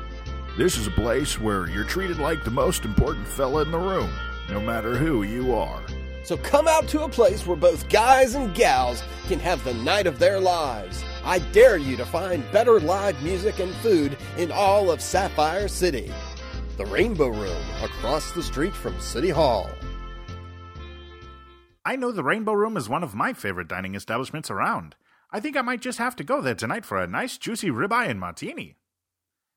This 0.56 0.76
is 0.76 0.86
a 0.86 0.92
place 0.92 1.40
where 1.40 1.68
you're 1.68 1.84
treated 1.84 2.18
like 2.20 2.44
the 2.44 2.50
most 2.50 2.84
important 2.84 3.26
fella 3.26 3.62
in 3.62 3.72
the 3.72 3.78
room, 3.78 4.10
no 4.48 4.60
matter 4.60 4.96
who 4.96 5.24
you 5.24 5.52
are. 5.52 5.82
So 6.22 6.36
come 6.36 6.68
out 6.68 6.86
to 6.88 7.02
a 7.02 7.08
place 7.08 7.44
where 7.44 7.56
both 7.56 7.88
guys 7.88 8.36
and 8.36 8.54
gals 8.54 9.02
can 9.26 9.40
have 9.40 9.62
the 9.64 9.74
night 9.74 10.06
of 10.06 10.20
their 10.20 10.38
lives. 10.38 11.04
I 11.24 11.40
dare 11.40 11.76
you 11.76 11.96
to 11.96 12.06
find 12.06 12.50
better 12.52 12.78
live 12.78 13.20
music 13.22 13.58
and 13.58 13.74
food 13.76 14.16
in 14.38 14.52
all 14.52 14.92
of 14.92 15.00
Sapphire 15.00 15.66
City. 15.68 16.12
The 16.76 16.86
Rainbow 16.86 17.28
Room, 17.28 17.62
across 17.84 18.32
the 18.32 18.42
street 18.42 18.74
from 18.74 18.98
City 18.98 19.30
Hall. 19.30 19.70
I 21.84 21.94
know 21.94 22.10
the 22.10 22.24
Rainbow 22.24 22.52
Room 22.52 22.76
is 22.76 22.88
one 22.88 23.04
of 23.04 23.14
my 23.14 23.32
favorite 23.32 23.68
dining 23.68 23.94
establishments 23.94 24.50
around. 24.50 24.96
I 25.30 25.38
think 25.38 25.56
I 25.56 25.62
might 25.62 25.80
just 25.80 25.98
have 25.98 26.16
to 26.16 26.24
go 26.24 26.40
there 26.40 26.56
tonight 26.56 26.84
for 26.84 26.98
a 26.98 27.06
nice 27.06 27.38
juicy 27.38 27.70
ribeye 27.70 28.08
and 28.08 28.18
martini. 28.18 28.76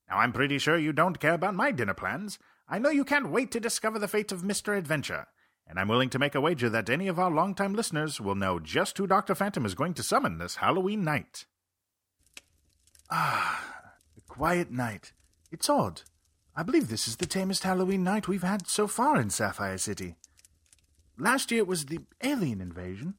Now, 0.07 0.17
I'm 0.19 0.31
pretty 0.31 0.59
sure 0.59 0.77
you 0.77 0.93
don't 0.93 1.19
care 1.19 1.33
about 1.33 1.55
my 1.55 1.71
dinner 1.71 1.95
plans. 1.95 2.37
I 2.69 2.77
know 2.77 2.91
you 2.91 3.03
can't 3.03 3.31
wait 3.31 3.49
to 3.51 3.59
discover 3.59 3.97
the 3.97 4.07
fate 4.07 4.31
of 4.31 4.43
Mr. 4.43 4.77
Adventure, 4.77 5.25
and 5.65 5.79
I'm 5.79 5.87
willing 5.87 6.11
to 6.11 6.19
make 6.19 6.35
a 6.35 6.41
wager 6.41 6.69
that 6.69 6.87
any 6.87 7.07
of 7.07 7.17
our 7.17 7.31
longtime 7.31 7.73
listeners 7.73 8.21
will 8.21 8.35
know 8.35 8.59
just 8.59 8.95
who 8.99 9.07
Dr. 9.07 9.33
Phantom 9.33 9.65
is 9.65 9.73
going 9.73 9.95
to 9.95 10.03
summon 10.03 10.37
this 10.37 10.57
Halloween 10.57 11.03
night. 11.03 11.45
Ah, 13.09 13.65
a 14.15 14.21
quiet 14.31 14.69
night. 14.69 15.13
It's 15.51 15.67
odd. 15.67 16.03
I 16.59 16.63
believe 16.63 16.87
this 16.87 17.07
is 17.07 17.17
the 17.17 17.27
tamest 17.27 17.61
Halloween 17.61 18.03
night 18.03 18.27
we've 18.27 18.41
had 18.41 18.67
so 18.67 18.87
far 18.87 19.21
in 19.21 19.29
Sapphire 19.29 19.77
City. 19.77 20.15
Last 21.15 21.51
year 21.51 21.59
it 21.59 21.67
was 21.67 21.85
the 21.85 21.99
alien 22.23 22.61
invasion. 22.61 23.13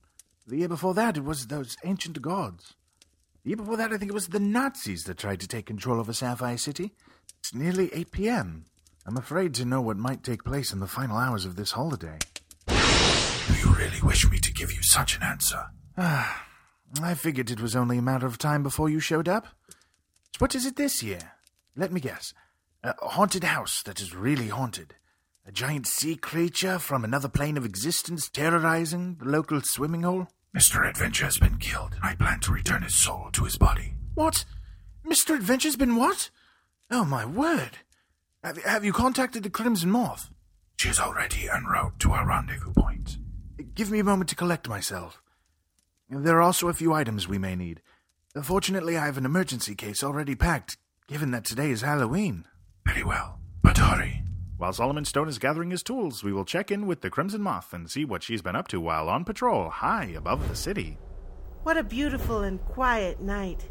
The 0.45 0.57
year 0.57 0.69
before 0.69 0.93
that 0.95 1.17
it 1.17 1.23
was 1.23 1.47
those 1.47 1.77
ancient 1.85 2.21
gods. 2.21 2.75
The 3.45 3.51
year 3.51 3.57
before 3.57 3.77
that 3.77 3.93
I 3.93 3.97
think 3.97 4.11
it 4.11 4.15
was 4.15 4.29
the 4.29 4.41
Nazis 4.41 5.05
that 5.05 5.19
tried 5.19 5.39
to 5.39 5.47
take 5.47 5.67
control 5.67 6.01
over 6.01 6.13
Sapphire 6.13 6.57
City. 6.57 6.97
It's 7.39 7.55
nearly 7.55 7.95
8 7.95 8.11
p.m. 8.11 8.65
I'm 9.07 9.17
afraid 9.17 9.55
to 9.55 9.65
know 9.65 9.81
what 9.81 9.99
might 9.99 10.25
take 10.25 10.43
place 10.43 10.73
in 10.73 10.81
the 10.81 10.89
final 10.89 11.17
hours 11.17 11.45
of 11.45 11.55
this 11.55 11.71
holiday. 11.71 12.19
Do 12.67 13.55
you 13.55 13.73
really 13.73 14.03
wish 14.03 14.29
me 14.29 14.41
to 14.41 14.53
give 14.53 14.73
you 14.73 14.83
such 14.83 15.17
an 15.17 15.23
answer? 15.23 15.63
Ah, 15.97 16.45
I 17.01 17.15
figured 17.15 17.53
it 17.53 17.61
was 17.61 17.77
only 17.77 17.99
a 17.99 18.03
matter 18.03 18.27
of 18.27 18.37
time 18.37 18.65
before 18.65 18.91
you 18.91 18.99
showed 18.99 19.29
up. 19.29 19.47
What 20.41 20.57
is 20.57 20.67
it 20.67 20.75
this 20.75 21.05
year? 21.05 21.35
Let 21.77 21.93
me 21.93 22.01
guess. 22.01 22.35
A 22.85 22.95
haunted 23.01 23.43
house 23.43 23.83
that 23.83 24.01
is 24.01 24.15
really 24.15 24.49
haunted. 24.49 24.95
A 25.45 25.51
giant 25.51 25.87
sea 25.87 26.15
creature 26.15 26.79
from 26.79 27.05
another 27.05 27.29
plane 27.29 27.57
of 27.57 27.65
existence 27.65 28.29
terrorizing 28.29 29.17
the 29.17 29.25
local 29.25 29.61
swimming 29.63 30.03
hole? 30.03 30.29
Mr. 30.57 30.89
Adventure 30.89 31.25
has 31.25 31.39
been 31.39 31.59
killed, 31.59 31.97
I 32.03 32.15
plan 32.15 32.39
to 32.41 32.53
return 32.53 32.83
his 32.83 32.95
soul 32.95 33.31
to 33.33 33.45
his 33.45 33.59
body. 33.59 33.95
What? 34.15 34.45
Mr. 35.05 35.35
Adventure's 35.35 35.75
been 35.75 35.97
what? 35.97 36.31
Oh, 36.91 37.05
my 37.05 37.25
word. 37.25 37.79
Have, 38.45 38.63
have 38.63 38.85
you 38.85 38.93
contacted 38.93 39.43
the 39.43 39.51
Crimson 39.51 39.91
Moth? 39.91 40.31
She 40.77 40.89
is 40.89 41.01
already 41.01 41.51
en 41.51 41.65
route 41.65 41.99
to 41.99 42.13
our 42.13 42.27
rendezvous 42.27 42.73
point. 42.73 43.19
Give 43.75 43.91
me 43.91 43.99
a 43.99 44.05
moment 44.05 44.31
to 44.31 44.37
collect 44.37 44.69
myself. 44.69 45.21
There 46.09 46.37
are 46.37 46.43
also 46.43 46.69
a 46.69 46.75
few 46.75 46.93
items 46.93 47.27
we 47.27 47.39
may 47.39 47.57
need. 47.57 47.83
Fortunately, 48.41 48.97
I 48.97 49.07
have 49.07 49.19
an 49.19 49.27
emergency 49.27 49.75
case 49.75 50.05
already 50.05 50.37
packed, 50.37 50.77
given 51.09 51.33
that 51.33 51.45
today 51.45 51.71
is 51.71 51.81
Halloween. 51.81 52.45
Very 52.89 53.05
well, 53.05 53.39
but 53.63 53.77
hurry. 53.77 54.23
While 54.57 54.73
Solomon 54.73 55.05
Stone 55.05 55.29
is 55.29 55.39
gathering 55.39 55.71
his 55.71 55.83
tools, 55.83 56.25
we 56.25 56.33
will 56.33 56.47
check 56.47 56.71
in 56.71 56.87
with 56.87 57.03
the 57.03 57.11
Crimson 57.11 57.43
Moth 57.43 57.75
and 57.75 57.91
see 57.91 58.07
what 58.07 58.23
she's 58.23 58.41
been 58.41 58.57
up 58.57 58.67
to 58.69 58.81
while 58.81 59.11
on 59.11 59.27
patrol 59.27 59.69
high 59.69 60.15
above 60.17 60.49
the 60.49 60.57
city. 60.57 60.97
What 61.65 61.77
a 61.77 61.83
beautiful 61.83 62.41
and 62.43 62.59
quiet 62.65 63.21
night. 63.21 63.69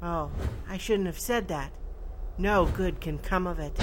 Oh, 0.00 0.30
I 0.68 0.78
shouldn't 0.78 1.06
have 1.06 1.18
said 1.18 1.48
that. 1.48 1.72
No 2.38 2.66
good 2.66 3.00
can 3.00 3.18
come 3.18 3.48
of 3.48 3.58
it. 3.58 3.74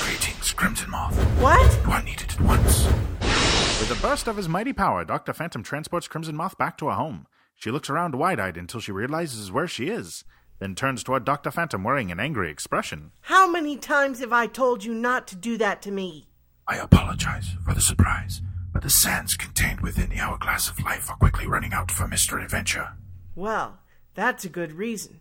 Greetings, 0.00 0.54
Crimson 0.54 0.90
Moth. 0.90 1.14
What? 1.40 1.78
You 1.84 1.92
are 1.92 2.02
needed 2.02 2.32
at 2.32 2.40
once. 2.40 2.86
With 2.86 3.94
a 3.98 4.00
burst 4.00 4.28
of 4.28 4.38
his 4.38 4.48
mighty 4.48 4.72
power, 4.72 5.04
Dr. 5.04 5.34
Phantom 5.34 5.62
transports 5.62 6.08
Crimson 6.08 6.36
Moth 6.36 6.56
back 6.56 6.78
to 6.78 6.86
her 6.86 6.94
home. 6.94 7.26
She 7.54 7.70
looks 7.70 7.90
around 7.90 8.14
wide 8.14 8.40
eyed 8.40 8.56
until 8.56 8.80
she 8.80 8.92
realizes 8.92 9.52
where 9.52 9.68
she 9.68 9.88
is, 9.88 10.24
then 10.60 10.74
turns 10.74 11.02
toward 11.02 11.24
Dr. 11.24 11.50
Phantom 11.50 11.82
wearing 11.82 12.12
an 12.12 12.20
angry 12.20 12.50
expression. 12.50 13.10
How 13.22 13.50
many 13.50 13.76
times 13.76 14.20
have 14.20 14.32
I 14.32 14.46
told 14.46 14.84
you 14.84 14.94
not 14.94 15.26
to 15.28 15.36
do 15.36 15.58
that 15.58 15.82
to 15.82 15.90
me? 15.90 16.28
I 16.68 16.76
apologize 16.76 17.56
for 17.64 17.74
the 17.74 17.80
surprise, 17.80 18.40
but 18.72 18.82
the 18.82 18.90
sands 18.90 19.34
contained 19.34 19.80
within 19.80 20.10
the 20.10 20.20
hourglass 20.20 20.70
of 20.70 20.84
life 20.84 21.10
are 21.10 21.16
quickly 21.16 21.46
running 21.46 21.72
out 21.72 21.90
for 21.90 22.04
Mr. 22.04 22.42
Adventure. 22.42 22.90
Well, 23.34 23.80
that's 24.14 24.44
a 24.44 24.50
good 24.50 24.72
reason. 24.72 25.20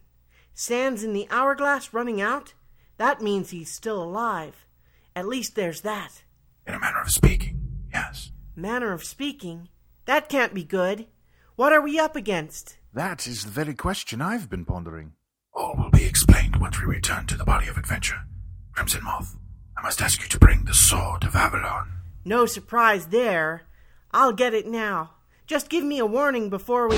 Sands 0.53 1.03
in 1.03 1.13
the 1.13 1.27
hourglass 1.31 1.93
running 1.93 2.22
out? 2.22 2.53
That 2.98 3.22
means 3.22 3.50
he's 3.50 3.72
still 3.72 4.03
alive. 4.03 4.67
At 5.15 5.27
least 5.27 5.55
there's 5.55 5.81
that. 5.81 6.24
In 6.67 6.74
a 6.74 6.79
manner 6.79 7.01
of 7.01 7.10
speaking, 7.10 7.60
yes. 7.93 8.31
Manner 8.55 8.91
of 8.91 9.03
speaking? 9.05 9.69
That 10.05 10.27
can't 10.27 10.53
be 10.53 10.65
good. 10.65 11.08
What 11.55 11.72
are 11.72 11.81
we 11.81 11.98
up 11.98 12.15
against? 12.15 12.77
That 12.93 13.25
is 13.25 13.46
the 13.46 13.51
very 13.51 13.74
question 13.74 14.22
I've 14.22 14.50
been 14.50 14.65
pondering. 14.65 15.13
All 15.60 15.75
will 15.75 15.89
be 15.89 16.06
explained 16.06 16.56
once 16.56 16.80
we 16.80 16.86
return 16.86 17.25
to 17.28 17.36
the 17.36 17.44
body 17.44 17.68
of 17.68 17.78
adventure. 17.78 18.22
Crimson 18.72 19.04
Moth, 19.04 19.36
I 19.78 19.82
must 19.82 20.01
ask 20.01 20.22
you 20.22 20.28
to 20.30 20.39
bring 20.39 20.63
the 20.63 20.74
sword 20.74 21.25
of 21.25 21.36
Avalon. 21.36 21.92
No 22.24 22.46
surprise 22.46 23.08
there. 23.08 23.63
I'll 24.12 24.32
get 24.32 24.54
it 24.54 24.66
now. 24.68 25.16
Just 25.48 25.68
give 25.68 25.84
me 25.84 26.00
a 26.00 26.06
warning 26.06 26.50
before 26.50 26.88
we 26.88 26.98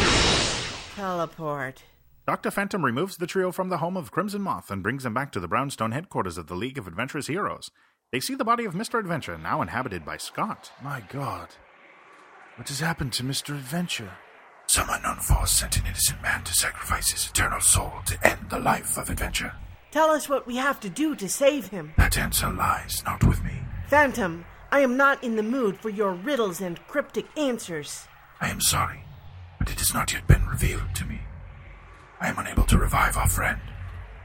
teleport. 0.96 1.82
Dr. 2.27 2.51
Phantom 2.51 2.86
removes 2.86 3.18
the 3.18 3.25
trio 3.25 3.51
from 3.51 3.70
the 3.70 3.80
home 3.80 3.98
of 3.98 4.12
Crimson 4.12 4.44
Moth 4.44 4.70
and 4.70 4.84
brings 4.84 5.01
them 5.01 5.15
back 5.15 5.32
to 5.32 5.39
the 5.39 5.48
Brownstone 5.48 5.91
headquarters 5.91 6.38
of 6.38 6.46
the 6.46 6.56
League 6.56 6.77
of 6.77 6.86
Adventurous 6.86 7.25
Heroes. 7.25 7.72
They 8.12 8.20
see 8.20 8.36
the 8.36 8.46
body 8.46 8.65
of 8.65 8.75
Mr. 8.75 9.00
Adventure, 9.00 9.39
now 9.39 9.63
inhabited 9.63 10.06
by 10.06 10.18
Scott. 10.18 10.72
My 10.84 11.01
God. 11.10 11.48
What 12.58 12.68
has 12.68 12.80
happened 12.80 13.13
to 13.13 13.24
Mr. 13.24 13.56
Adventure? 13.56 14.12
Some 14.72 14.90
unknown 14.90 15.18
force 15.18 15.51
sent 15.51 15.75
an 15.75 15.86
innocent 15.86 16.22
man 16.22 16.46
to 16.46 16.54
sacrifice 16.54 17.12
his 17.12 17.28
eternal 17.28 17.60
soul 17.60 17.92
to 18.06 18.25
end 18.25 18.50
the 18.50 18.58
life 18.58 18.98
of 18.98 19.10
adventure. 19.10 19.54
Tell 19.92 20.10
us 20.12 20.30
what 20.30 20.48
we 20.48 20.56
have 20.56 20.80
to 20.80 20.90
do 20.90 21.13
to 21.13 21.28
save 21.28 21.68
him. 21.68 21.92
That 21.98 22.18
answer 22.18 22.50
lies 22.50 23.04
not 23.04 23.22
with 23.25 23.44
me. 23.44 23.51
Phantom, 23.88 24.46
I 24.72 24.80
am 24.80 24.96
not 24.96 25.22
in 25.25 25.36
the 25.36 25.44
mood 25.44 25.78
for 25.82 25.90
your 25.90 26.13
riddles 26.13 26.62
and 26.62 26.80
cryptic 26.88 27.25
answers. 27.38 28.08
I 28.40 28.48
am 28.48 28.62
sorry, 28.62 29.04
but 29.60 29.70
it 29.70 29.80
has 29.80 29.94
not 29.94 30.13
yet 30.13 30.25
been 30.25 30.48
revealed 30.48 30.96
to 30.96 31.06
me. 31.06 31.20
I 32.22 32.30
am 32.30 32.40
unable 32.40 32.63
to 32.68 32.78
revive 32.78 33.18
our 33.18 33.28
friend, 33.28 33.60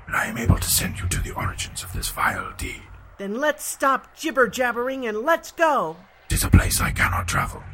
but 0.06 0.14
I 0.14 0.26
am 0.26 0.38
able 0.38 0.58
to 0.58 0.70
send 0.70 1.00
you 1.00 1.08
to 1.08 1.20
the 1.20 1.34
origins 1.34 1.82
of 1.82 1.92
this 1.92 2.10
vile 2.10 2.52
deed. 2.56 2.82
Then 3.18 3.40
let's 3.40 3.64
stop 3.64 4.16
jibber 4.16 4.46
jabbering 4.46 5.08
and 5.08 5.22
let's 5.22 5.50
go. 5.50 5.96
It 6.30 6.34
is 6.34 6.44
a 6.44 6.50
place 6.50 6.80
I 6.80 6.92
cannot 6.92 7.26
travel. 7.26 7.64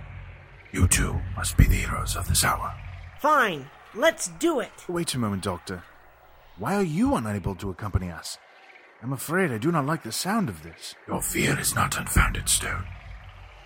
You 0.72 0.88
two 0.88 1.20
must 1.36 1.58
be 1.58 1.64
the 1.64 1.74
heroes 1.74 2.16
of 2.16 2.26
this 2.28 2.44
hour. 2.44 2.74
Fine, 3.20 3.70
let's 3.94 4.28
do 4.28 4.60
it. 4.60 4.72
Wait 4.88 5.14
a 5.14 5.18
moment, 5.18 5.42
Doctor. 5.42 5.82
Why 6.56 6.74
are 6.74 6.82
you 6.82 7.14
unable 7.14 7.54
to 7.56 7.68
accompany 7.70 8.10
us? 8.10 8.38
I'm 9.02 9.12
afraid 9.12 9.50
I 9.50 9.58
do 9.58 9.70
not 9.70 9.84
like 9.84 10.02
the 10.02 10.12
sound 10.12 10.48
of 10.48 10.62
this. 10.62 10.94
Your 11.06 11.20
fear 11.20 11.58
is 11.58 11.74
not 11.74 11.98
unfounded, 11.98 12.48
Stone. 12.48 12.86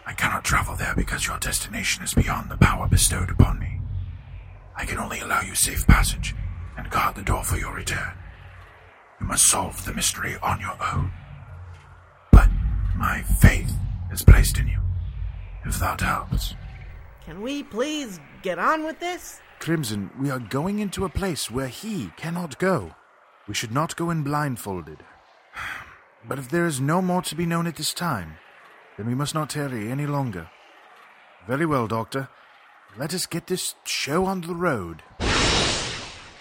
I 0.04 0.14
cannot 0.14 0.44
travel 0.44 0.74
there 0.74 0.94
because 0.96 1.26
your 1.26 1.38
destination 1.38 2.02
is 2.02 2.14
beyond 2.14 2.50
the 2.50 2.56
power 2.56 2.88
bestowed 2.88 3.30
upon 3.30 3.60
me. 3.60 3.80
I 4.74 4.84
can 4.84 4.98
only 4.98 5.20
allow 5.20 5.42
you 5.42 5.54
safe 5.54 5.86
passage 5.86 6.34
and 6.76 6.90
guard 6.90 7.14
the 7.14 7.22
door 7.22 7.44
for 7.44 7.56
your 7.56 7.74
return. 7.74 8.14
You 9.20 9.26
must 9.26 9.46
solve 9.46 9.84
the 9.84 9.94
mystery 9.94 10.36
on 10.42 10.60
your 10.60 10.76
own. 10.92 11.12
But 12.32 12.48
my 12.96 13.22
faith 13.22 13.72
is 14.12 14.22
placed 14.22 14.58
in 14.58 14.68
you, 14.68 14.80
if 15.64 15.78
that 15.78 16.00
helps. 16.00 16.54
Can 17.26 17.42
we 17.42 17.64
please 17.64 18.20
get 18.42 18.56
on 18.56 18.84
with 18.84 19.00
this? 19.00 19.40
Crimson, 19.58 20.10
we 20.16 20.30
are 20.30 20.38
going 20.38 20.78
into 20.78 21.04
a 21.04 21.08
place 21.08 21.50
where 21.50 21.66
he 21.66 22.12
cannot 22.16 22.56
go. 22.60 22.94
We 23.48 23.54
should 23.54 23.72
not 23.72 23.96
go 23.96 24.10
in 24.10 24.22
blindfolded. 24.22 25.02
But 26.28 26.38
if 26.40 26.48
there 26.48 26.66
is 26.66 26.80
no 26.80 27.00
more 27.02 27.22
to 27.22 27.36
be 27.36 27.46
known 27.46 27.68
at 27.68 27.76
this 27.76 27.92
time, 27.94 28.34
then 28.96 29.06
we 29.06 29.14
must 29.14 29.34
not 29.34 29.50
tarry 29.50 29.90
any 29.90 30.06
longer. 30.06 30.48
Very 31.46 31.66
well, 31.66 31.86
Doctor. 31.86 32.28
Let 32.96 33.14
us 33.14 33.26
get 33.26 33.46
this 33.46 33.76
show 33.84 34.24
on 34.24 34.40
the 34.40 34.54
road. 34.54 35.02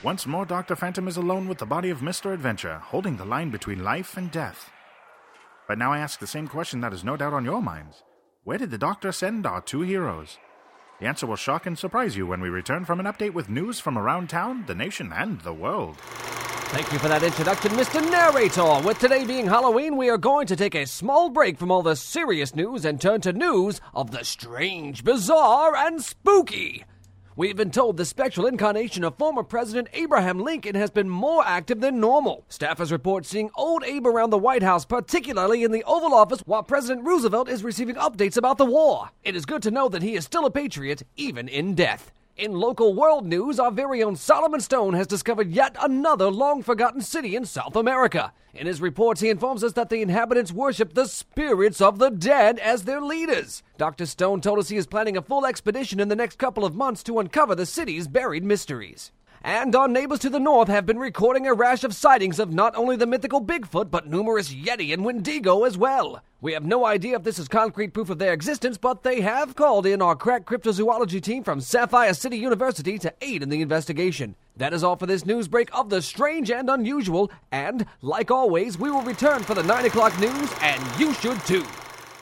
Once 0.03 0.25
more, 0.25 0.45
Dr. 0.45 0.75
Phantom 0.75 1.07
is 1.07 1.17
alone 1.17 1.47
with 1.47 1.59
the 1.59 1.67
body 1.67 1.91
of 1.91 1.99
Mr. 1.99 2.33
Adventure, 2.33 2.79
holding 2.79 3.17
the 3.17 3.25
line 3.25 3.51
between 3.51 3.83
life 3.83 4.17
and 4.17 4.31
death. 4.31 4.71
But 5.67 5.77
now 5.77 5.91
I 5.93 5.99
ask 5.99 6.19
the 6.19 6.27
same 6.27 6.47
question 6.47 6.81
that 6.81 6.93
is 6.93 7.03
no 7.03 7.15
doubt 7.15 7.33
on 7.33 7.45
your 7.45 7.61
minds. 7.61 8.03
Where 8.43 8.57
did 8.59 8.71
the 8.71 8.77
Doctor 8.79 9.11
send 9.11 9.45
our 9.45 9.61
two 9.61 9.81
heroes? 9.81 10.39
The 10.99 11.07
answer 11.07 11.27
will 11.27 11.35
shock 11.35 11.65
and 11.65 11.77
surprise 11.77 12.15
you 12.15 12.25
when 12.25 12.39
we 12.39 12.47
return 12.47 12.85
from 12.85 13.01
an 13.01 13.05
update 13.05 13.33
with 13.33 13.49
news 13.49 13.81
from 13.81 13.97
around 13.97 14.29
town, 14.29 14.63
the 14.65 14.75
nation, 14.75 15.11
and 15.13 15.41
the 15.41 15.53
world. 15.53 15.97
Thank 16.69 16.91
you 16.93 16.99
for 16.99 17.09
that 17.09 17.21
introduction, 17.21 17.71
Mr. 17.71 18.01
Narrator. 18.09 18.85
With 18.85 18.99
today 18.99 19.25
being 19.25 19.45
Halloween, 19.45 19.97
we 19.97 20.09
are 20.09 20.17
going 20.17 20.47
to 20.47 20.55
take 20.55 20.73
a 20.73 20.85
small 20.85 21.29
break 21.29 21.57
from 21.57 21.69
all 21.69 21.83
the 21.83 21.97
serious 21.97 22.55
news 22.55 22.85
and 22.85 22.99
turn 22.99 23.19
to 23.21 23.33
news 23.33 23.81
of 23.93 24.11
the 24.11 24.23
strange, 24.23 25.03
bizarre, 25.03 25.75
and 25.75 26.01
spooky. 26.01 26.85
We've 27.37 27.57
been 27.57 27.71
told 27.71 27.97
the 27.97 28.05
spectral 28.05 28.45
incarnation 28.45 29.03
of 29.03 29.17
former 29.17 29.43
President 29.43 29.89
Abraham 29.91 30.39
Lincoln 30.39 30.73
has 30.75 30.89
been 30.89 31.09
more 31.09 31.43
active 31.45 31.81
than 31.81 31.99
normal. 31.99 32.45
Staffers 32.49 32.93
report 32.93 33.25
seeing 33.25 33.49
old 33.57 33.83
Abe 33.83 34.07
around 34.07 34.29
the 34.29 34.37
White 34.37 34.63
House, 34.63 34.85
particularly 34.85 35.65
in 35.65 35.73
the 35.73 35.83
Oval 35.83 36.13
Office, 36.13 36.39
while 36.45 36.63
President 36.63 37.05
Roosevelt 37.05 37.49
is 37.49 37.61
receiving 37.61 37.95
updates 37.95 38.37
about 38.37 38.57
the 38.57 38.63
war. 38.63 39.09
It 39.21 39.35
is 39.35 39.45
good 39.45 39.61
to 39.63 39.71
know 39.71 39.89
that 39.89 40.01
he 40.01 40.15
is 40.15 40.23
still 40.23 40.45
a 40.45 40.49
patriot, 40.49 41.03
even 41.17 41.49
in 41.49 41.75
death. 41.75 42.13
In 42.37 42.51
local 42.51 42.93
world 42.93 43.25
news, 43.25 43.61
our 43.61 43.71
very 43.71 44.03
own 44.03 44.17
Solomon 44.17 44.59
Stone 44.59 44.93
has 44.95 45.07
discovered 45.07 45.51
yet 45.51 45.77
another 45.79 46.29
long 46.29 46.63
forgotten 46.63 46.99
city 46.99 47.33
in 47.33 47.45
South 47.45 47.77
America. 47.77 48.33
In 48.53 48.67
his 48.67 48.81
reports, 48.81 49.21
he 49.21 49.29
informs 49.29 49.63
us 49.63 49.71
that 49.73 49.87
the 49.87 50.01
inhabitants 50.01 50.51
worship 50.51 50.93
the 50.93 51.05
spirits 51.05 51.79
of 51.79 51.97
the 51.97 52.09
dead 52.09 52.59
as 52.59 52.83
their 52.83 52.99
leaders. 52.99 53.63
Dr. 53.77 54.05
Stone 54.05 54.41
told 54.41 54.59
us 54.59 54.67
he 54.67 54.75
is 54.75 54.85
planning 54.85 55.15
a 55.15 55.21
full 55.21 55.45
expedition 55.45 56.01
in 56.01 56.09
the 56.09 56.15
next 56.15 56.37
couple 56.37 56.65
of 56.65 56.75
months 56.75 57.03
to 57.03 57.19
uncover 57.19 57.55
the 57.55 57.65
city's 57.65 58.05
buried 58.05 58.43
mysteries. 58.43 59.13
And 59.47 59.75
our 59.75 59.87
neighbors 59.87 60.17
to 60.21 60.31
the 60.31 60.39
north 60.39 60.69
have 60.69 60.87
been 60.87 60.97
recording 60.97 61.45
a 61.45 61.53
rash 61.53 61.83
of 61.83 61.93
sightings 61.93 62.39
of 62.39 62.51
not 62.51 62.75
only 62.75 62.95
the 62.95 63.05
mythical 63.05 63.39
Bigfoot, 63.45 63.91
but 63.91 64.07
numerous 64.07 64.51
Yeti 64.51 64.91
and 64.91 65.05
Wendigo 65.05 65.65
as 65.65 65.77
well. 65.77 66.19
We 66.41 66.53
have 66.53 66.65
no 66.65 66.83
idea 66.83 67.17
if 67.17 67.21
this 67.21 67.37
is 67.37 67.47
concrete 67.47 67.93
proof 67.93 68.09
of 68.09 68.17
their 68.17 68.33
existence, 68.33 68.79
but 68.79 69.03
they 69.03 69.21
have 69.21 69.53
called 69.55 69.85
in 69.85 70.01
our 70.01 70.15
crack 70.15 70.45
cryptozoology 70.45 71.21
team 71.21 71.43
from 71.43 71.61
Sapphire 71.61 72.15
City 72.15 72.39
University 72.39 72.97
to 72.97 73.13
aid 73.21 73.43
in 73.43 73.49
the 73.49 73.61
investigation. 73.61 74.35
That 74.57 74.73
is 74.73 74.83
all 74.83 74.95
for 74.95 75.05
this 75.05 75.27
news 75.27 75.47
break 75.47 75.69
of 75.77 75.91
the 75.91 76.01
strange 76.01 76.49
and 76.49 76.67
unusual, 76.67 77.29
and, 77.51 77.85
like 78.01 78.31
always, 78.31 78.79
we 78.79 78.89
will 78.89 79.03
return 79.03 79.43
for 79.43 79.53
the 79.53 79.61
9 79.61 79.85
o'clock 79.85 80.19
news, 80.19 80.51
and 80.61 80.99
you 80.99 81.13
should 81.13 81.39
too. 81.41 81.63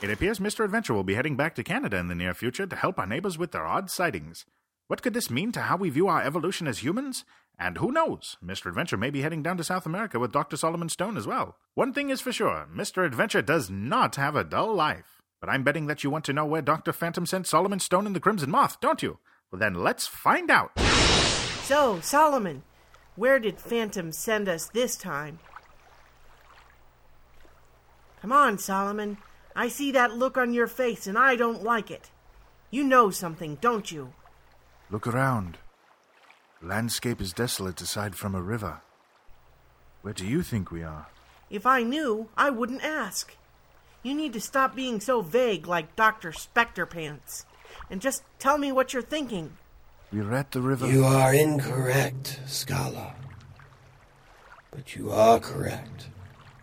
It 0.02 0.12
appears 0.12 0.40
Mr. 0.40 0.66
Adventure 0.66 0.94
will 0.94 1.06
be 1.06 1.16
heading 1.16 1.38
back 1.38 1.56
to 1.56 1.64
Canada 1.64 1.96
in 1.96 2.10
the 2.10 2.16
near 2.16 2.34
future 2.34 2.68
to 2.68 2.76
help 2.76 3.00
our 3.00 3.08
neighbors 3.08 3.38
with 3.38 3.54
their 3.54 3.66
odd 3.66 3.90
sightings. 3.90 4.46
What 4.88 5.02
could 5.02 5.14
this 5.14 5.30
mean 5.30 5.52
to 5.54 5.62
how 5.62 5.78
we 5.78 5.90
view 5.90 6.08
our 6.08 6.22
evolution 6.22 6.68
as 6.68 6.80
humans? 6.80 7.24
And 7.58 7.78
who 7.78 7.92
knows, 7.92 8.36
Mr. 8.44 8.66
Adventure 8.68 8.98
may 8.98 9.10
be 9.10 9.22
heading 9.22 9.42
down 9.42 9.58
to 9.58 9.64
South 9.64 9.86
America 9.86 10.20
with 10.20 10.32
Dr. 10.34 10.58
Solomon 10.58 10.90
Stone 10.90 11.16
as 11.16 11.26
well. 11.26 11.56
One 11.74 11.94
thing 11.94 12.10
is 12.10 12.20
for 12.20 12.34
sure 12.34 12.68
Mr. 12.76 13.06
Adventure 13.06 13.42
does 13.42 13.70
not 13.70 14.18
have 14.18 14.36
a 14.36 14.44
dull 14.44 14.74
life. 14.74 15.22
But 15.40 15.50
I'm 15.50 15.64
betting 15.64 15.88
that 15.88 16.04
you 16.04 16.10
want 16.10 16.26
to 16.26 16.34
know 16.34 16.46
where 16.46 16.62
Dr. 16.62 16.92
Phantom 16.92 17.26
sent 17.26 17.48
Solomon 17.48 17.80
Stone 17.80 18.08
and 18.08 18.16
the 18.16 18.20
Crimson 18.20 18.50
Moth, 18.50 18.80
don't 18.82 19.04
you? 19.04 19.20
Well, 19.52 19.60
then 19.60 19.76
let's 19.76 20.08
find 20.08 20.50
out. 20.50 20.78
So, 21.64 22.00
Solomon, 22.02 22.64
where 23.16 23.40
did 23.40 23.60
Phantom 23.60 24.12
send 24.12 24.50
us 24.50 24.68
this 24.68 24.96
time? 24.96 25.40
Come 28.22 28.32
on, 28.32 28.58
Solomon. 28.58 29.18
I 29.56 29.68
see 29.68 29.92
that 29.92 30.18
look 30.18 30.38
on 30.38 30.54
your 30.54 30.68
face 30.68 31.08
and 31.08 31.18
I 31.18 31.36
don't 31.36 31.64
like 31.64 31.92
it. 31.92 32.10
You 32.72 32.84
know 32.84 33.12
something, 33.12 33.58
don't 33.62 33.92
you? 33.92 34.14
Look 34.94 35.08
around. 35.08 35.58
The 36.62 36.68
landscape 36.68 37.20
is 37.20 37.34
desolate 37.34 37.82
aside 37.82 38.14
from 38.14 38.36
a 38.36 38.44
river. 38.44 38.82
Where 40.04 40.14
do 40.14 40.24
you 40.24 40.44
think 40.44 40.70
we 40.70 40.84
are? 40.84 41.08
If 41.50 41.66
I 41.66 41.82
knew, 41.82 42.30
I 42.38 42.52
wouldn't 42.52 42.84
ask. 42.84 43.36
You 44.04 44.14
need 44.14 44.34
to 44.34 44.40
stop 44.40 44.76
being 44.76 45.00
so 45.00 45.22
vague 45.22 45.66
like 45.66 45.96
Dr. 45.96 46.32
Spectre 46.32 46.86
Pants 46.86 47.48
and 47.90 48.02
just 48.02 48.22
tell 48.38 48.60
me 48.60 48.72
what 48.72 48.94
you're 48.94 49.02
thinking. 49.02 49.58
We're 50.12 50.32
at 50.32 50.52
the 50.52 50.62
river. 50.62 50.88
You 50.88 51.06
are 51.06 51.34
incorrect, 51.34 52.42
scholar. 52.46 53.16
But 54.70 54.96
you 54.96 55.10
are 55.10 55.40
correct 55.40 56.10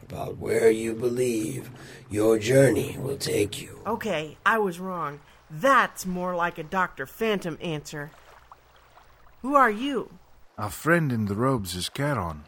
about 0.09 0.39
where 0.39 0.71
you 0.71 0.95
believe 0.95 1.69
your 2.09 2.39
journey 2.39 2.97
will 2.97 3.19
take 3.19 3.61
you. 3.61 3.81
Okay, 3.85 4.37
I 4.47 4.59
was 4.59 4.79
wrong. 4.79 5.19
That's 5.51 6.07
more 6.07 6.37
like 6.37 6.59
a 6.59 6.63
Dr. 6.63 7.07
Phantom 7.07 7.59
answer. 7.61 8.13
Who 9.43 9.55
are 9.55 9.71
you? 9.71 10.11
Our 10.59 10.69
friend 10.69 11.11
in 11.11 11.25
the 11.25 11.35
robes 11.35 11.75
is 11.75 11.89
Charon. 11.89 12.45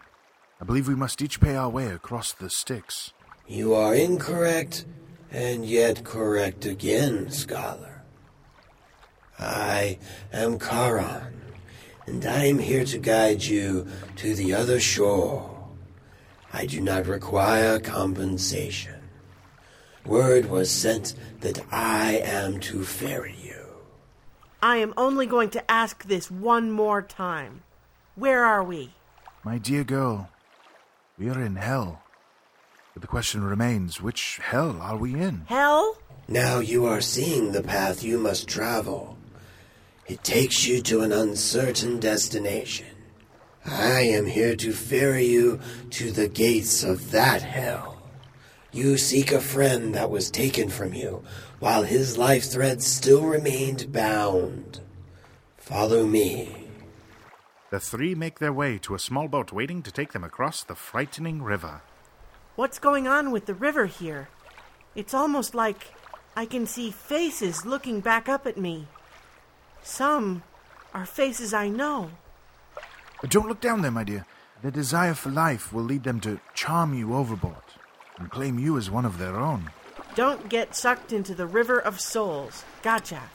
I 0.61 0.65
believe 0.65 0.89
we 0.89 0.95
must 0.95 1.23
each 1.23 1.41
pay 1.41 1.57
our 1.57 1.71
way 1.71 1.87
across 1.87 2.33
the 2.33 2.51
Styx. 2.51 3.15
You 3.47 3.73
are 3.73 3.95
incorrect, 3.95 4.85
and 5.31 5.65
yet 5.65 6.05
correct 6.05 6.67
again, 6.67 7.31
scholar. 7.31 8.03
I 9.39 9.99
am 10.35 10.59
Charon, 10.59 11.33
and 12.07 12.27
I 12.27 12.45
am 12.45 12.59
here 12.59 12.85
to 12.85 12.99
guide 12.99 13.43
you 13.43 13.87
to 14.17 14.35
the 14.35 14.53
other 14.53 14.79
shore. 14.79 15.49
I 16.53 16.67
do 16.67 16.83
not 16.83 17.07
require 17.07 17.81
compensation. 17.81 19.01
Word 20.05 20.51
was 20.51 20.71
sent 20.71 21.15
that 21.41 21.65
I 21.73 22.19
am 22.23 22.61
to 22.61 22.85
ferry 22.85 23.35
you. 23.42 23.42
I 24.62 24.76
am 24.76 24.95
only 24.97 25.26
going 25.26 25.50
to 25.50 25.71
ask 25.71 26.04
this 26.04 26.31
one 26.31 26.71
more 26.71 27.02
time. 27.02 27.64
Where 28.14 28.45
are 28.45 28.62
we? 28.62 28.95
My 29.42 29.59
dear 29.59 29.83
girl, 29.83 30.31
we 31.19 31.28
are 31.28 31.42
in 31.42 31.57
hell. 31.57 32.04
But 32.95 33.02
the 33.02 33.09
question 33.09 33.42
remains 33.42 34.00
which 34.00 34.38
hell 34.40 34.78
are 34.81 34.97
we 34.97 35.14
in? 35.14 35.47
Hell? 35.47 35.99
Now 36.28 36.61
you 36.61 36.87
are 36.87 37.00
seeing 37.00 37.50
the 37.50 37.62
path 37.62 38.04
you 38.04 38.19
must 38.19 38.47
travel. 38.47 39.19
It 40.07 40.23
takes 40.23 40.64
you 40.64 40.81
to 40.83 41.00
an 41.00 41.11
uncertain 41.11 41.99
destination. 41.99 42.87
I 43.66 44.02
am 44.02 44.26
here 44.26 44.54
to 44.57 44.73
ferry 44.73 45.26
you 45.26 45.59
to 45.90 46.12
the 46.12 46.28
gates 46.28 46.85
of 46.85 47.11
that 47.11 47.42
hell. 47.42 47.99
You 48.71 48.97
seek 48.97 49.33
a 49.33 49.40
friend 49.40 49.95
that 49.95 50.11
was 50.11 50.31
taken 50.31 50.69
from 50.69 50.95
you 50.95 51.25
while 51.62 51.85
his 51.85 52.19
life 52.19 52.50
thread 52.50 52.83
still 52.83 53.23
remained 53.23 53.92
bound. 53.92 54.81
Follow 55.57 56.04
me. 56.04 56.66
The 57.71 57.78
three 57.78 58.16
make 58.16 58.40
their 58.40 58.52
way 58.52 58.78
to 58.78 58.97
a 58.97 58.99
small 58.99 59.28
boat 59.28 59.52
waiting 59.52 59.81
to 59.85 59.92
take 59.92 60.12
them 60.12 60.25
across 60.25 60.64
the 60.64 60.75
frightening 60.75 61.40
river. 61.40 61.83
What's 62.57 62.81
going 62.81 63.07
on 63.07 63.31
with 63.31 63.47
the 63.47 63.54
river 63.54 63.87
here? 63.87 64.28
It's 64.97 65.14
almost 65.14 65.54
like 65.54 65.95
I 66.35 66.47
can 66.47 66.66
see 66.66 66.90
faces 66.90 67.64
looking 67.64 68.00
back 68.00 68.28
up 68.28 68.45
at 68.45 68.59
me. 68.59 68.88
Some 69.85 70.42
are 70.92 71.07
faces 71.07 71.54
I 71.54 71.69
know. 71.69 72.11
Don't 73.28 73.47
look 73.47 73.61
down 73.61 73.83
there, 73.83 73.92
my 73.92 74.02
dear. 74.02 74.26
Their 74.62 74.73
desire 74.73 75.14
for 75.14 75.31
life 75.31 75.73
will 75.73 75.85
lead 75.85 76.02
them 76.02 76.19
to 76.23 76.40
charm 76.54 76.92
you 76.92 77.14
overboard 77.14 77.71
and 78.19 78.33
claim 78.33 78.59
you 78.59 78.76
as 78.78 78.90
one 78.90 79.04
of 79.04 79.19
their 79.19 79.37
own. 79.37 79.71
Don't 80.14 80.50
get 80.50 80.76
sucked 80.76 81.12
into 81.12 81.35
the 81.35 81.47
river 81.47 81.78
of 81.78 81.99
souls. 82.00 82.64
Gotcha. 82.83 83.31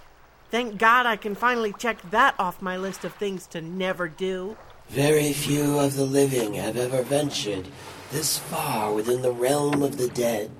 Thank 0.51 0.77
God 0.77 1.05
I 1.05 1.15
can 1.15 1.33
finally 1.33 1.73
check 1.73 1.97
that 2.11 2.35
off 2.39 2.61
my 2.61 2.77
list 2.77 3.03
of 3.03 3.13
things 3.15 3.47
to 3.47 3.61
never 3.61 4.07
do. 4.07 4.55
Very 4.89 5.33
few 5.33 5.79
of 5.79 5.95
the 5.95 6.05
living 6.05 6.53
have 6.53 6.77
ever 6.77 7.01
ventured 7.01 7.67
this 8.11 8.37
far 8.37 8.93
within 8.93 9.21
the 9.21 9.31
realm 9.31 9.81
of 9.81 9.97
the 9.97 10.07
dead. 10.09 10.51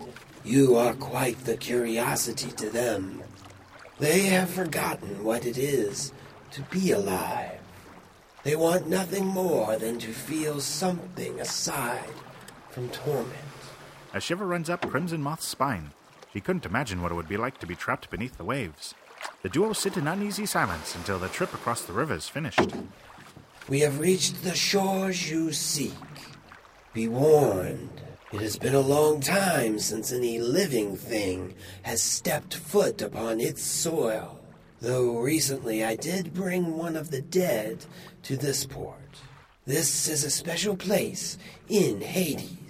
You 0.43 0.75
are 0.75 0.93
quite 0.95 1.45
the 1.45 1.55
curiosity 1.55 2.51
to 2.51 2.69
them. 2.69 3.21
They 3.99 4.21
have 4.21 4.49
forgotten 4.49 5.23
what 5.23 5.45
it 5.45 5.57
is 5.57 6.11
to 6.51 6.61
be 6.63 6.91
alive. 6.91 7.59
They 8.43 8.55
want 8.55 8.87
nothing 8.87 9.25
more 9.25 9.77
than 9.77 9.99
to 9.99 10.11
feel 10.11 10.61
something 10.61 11.39
aside 11.39 12.13
from 12.69 12.89
torment. 12.89 13.33
A 14.13 14.19
shiver 14.19 14.47
runs 14.47 14.69
up 14.69 14.89
Crimson 14.89 15.21
Moth's 15.21 15.47
spine. 15.47 15.91
She 16.33 16.41
couldn't 16.41 16.65
imagine 16.65 17.01
what 17.01 17.11
it 17.11 17.15
would 17.15 17.29
be 17.29 17.37
like 17.37 17.59
to 17.59 17.67
be 17.67 17.75
trapped 17.75 18.09
beneath 18.09 18.37
the 18.37 18.43
waves. 18.43 18.93
The 19.41 19.49
duo 19.49 19.73
sit 19.73 19.97
in 19.97 20.07
uneasy 20.07 20.45
silence 20.45 20.95
until 20.95 21.19
the 21.19 21.29
trip 21.29 21.53
across 21.53 21.81
the 21.83 21.93
river 21.93 22.15
is 22.15 22.27
finished. 22.27 22.71
We 23.67 23.81
have 23.81 23.99
reached 23.99 24.43
the 24.43 24.55
shores 24.55 25.29
you 25.29 25.51
seek. 25.51 25.93
Be 26.93 27.07
warned. 27.07 28.01
It 28.33 28.41
has 28.41 28.57
been 28.57 28.75
a 28.75 28.81
long 28.81 29.21
time 29.21 29.79
since 29.79 30.11
any 30.11 30.39
living 30.39 30.97
thing 30.97 31.55
has 31.83 32.01
stepped 32.01 32.55
foot 32.55 33.01
upon 33.01 33.39
its 33.39 33.61
soil. 33.63 34.39
Though 34.81 35.19
recently 35.19 35.83
I 35.83 35.95
did 35.95 36.33
bring 36.33 36.77
one 36.77 36.95
of 36.95 37.09
the 37.09 37.21
dead 37.21 37.85
to 38.23 38.37
this 38.37 38.65
port. 38.65 38.95
This 39.65 40.07
is 40.07 40.23
a 40.23 40.29
special 40.29 40.75
place 40.75 41.37
in 41.67 42.01
Hades. 42.01 42.66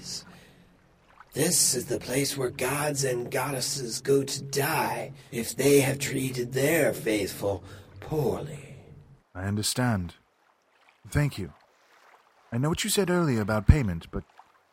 This 1.33 1.75
is 1.75 1.85
the 1.85 1.99
place 1.99 2.35
where 2.35 2.49
gods 2.49 3.03
and 3.03 3.29
goddesses 3.29 4.01
go 4.01 4.23
to 4.23 4.43
die 4.43 5.11
if 5.31 5.55
they 5.55 5.81
have 5.81 5.99
treated 5.99 6.53
their 6.53 6.93
faithful 6.93 7.63
poorly. 7.99 8.75
I 9.35 9.43
understand. 9.43 10.15
Thank 11.09 11.37
you. 11.37 11.53
I 12.51 12.57
know 12.57 12.69
what 12.69 12.83
you 12.83 12.89
said 12.89 13.09
earlier 13.09 13.41
about 13.41 13.67
payment, 13.67 14.07
but 14.11 14.23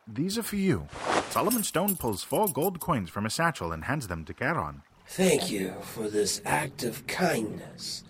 these 0.07 0.37
are 0.37 0.43
for 0.43 0.55
you. 0.55 0.87
Solomon 1.29 1.63
Stone 1.63 1.97
pulls 1.97 2.23
four 2.23 2.47
gold 2.47 2.79
coins 2.79 3.09
from 3.09 3.25
a 3.25 3.29
satchel 3.29 3.71
and 3.71 3.83
hands 3.83 4.07
them 4.07 4.23
to 4.25 4.33
Charon. 4.33 4.81
Thank 5.07 5.51
you 5.51 5.73
for 5.81 6.09
this 6.09 6.41
act 6.45 6.83
of 6.83 7.05
kindness 7.05 8.03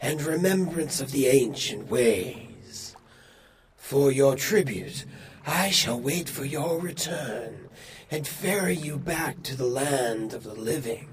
and 0.00 0.20
remembrance 0.20 1.00
of 1.00 1.12
the 1.12 1.28
ancient 1.28 1.90
ways. 1.90 2.96
For 3.76 4.10
your 4.10 4.36
tribute, 4.36 5.04
I 5.46 5.70
shall 5.70 6.00
wait 6.00 6.28
for 6.28 6.44
your 6.44 6.78
return 6.80 7.68
and 8.10 8.26
ferry 8.26 8.76
you 8.76 8.98
back 8.98 9.42
to 9.44 9.56
the 9.56 9.66
land 9.66 10.34
of 10.34 10.44
the 10.44 10.54
living. 10.54 11.08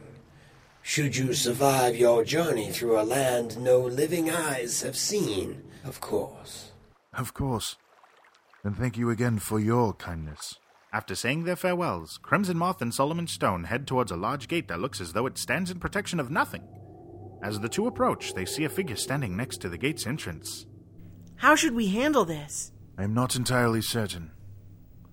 Should 0.81 1.15
you 1.15 1.33
survive 1.33 1.95
your 1.95 2.23
journey 2.23 2.71
through 2.71 2.99
a 2.99 3.03
land 3.03 3.57
no 3.57 3.79
living 3.79 4.29
eyes 4.29 4.81
have 4.81 4.97
seen, 4.97 5.63
of 5.83 6.01
course. 6.01 6.71
Of 7.13 7.33
course. 7.33 7.77
And 8.63 8.77
thank 8.77 8.97
you 8.97 9.09
again 9.09 9.39
for 9.39 9.59
your 9.59 9.93
kindness. 9.93 10.55
After 10.91 11.15
saying 11.15 11.43
their 11.43 11.55
farewells, 11.55 12.17
Crimson 12.21 12.57
Moth 12.57 12.81
and 12.81 12.93
Solomon 12.93 13.27
Stone 13.27 13.65
head 13.65 13.87
towards 13.87 14.11
a 14.11 14.17
large 14.17 14.47
gate 14.47 14.67
that 14.67 14.79
looks 14.79 14.99
as 14.99 15.13
though 15.13 15.27
it 15.27 15.37
stands 15.37 15.69
in 15.69 15.79
protection 15.79 16.19
of 16.19 16.31
nothing. 16.31 16.67
As 17.43 17.59
the 17.59 17.69
two 17.69 17.87
approach, 17.87 18.33
they 18.33 18.45
see 18.45 18.65
a 18.65 18.69
figure 18.69 18.95
standing 18.95 19.37
next 19.37 19.61
to 19.61 19.69
the 19.69 19.77
gate's 19.77 20.07
entrance. 20.07 20.65
How 21.35 21.55
should 21.55 21.73
we 21.73 21.87
handle 21.87 22.25
this? 22.25 22.71
I 22.99 23.03
am 23.03 23.13
not 23.13 23.37
entirely 23.37 23.81
certain. 23.81 24.31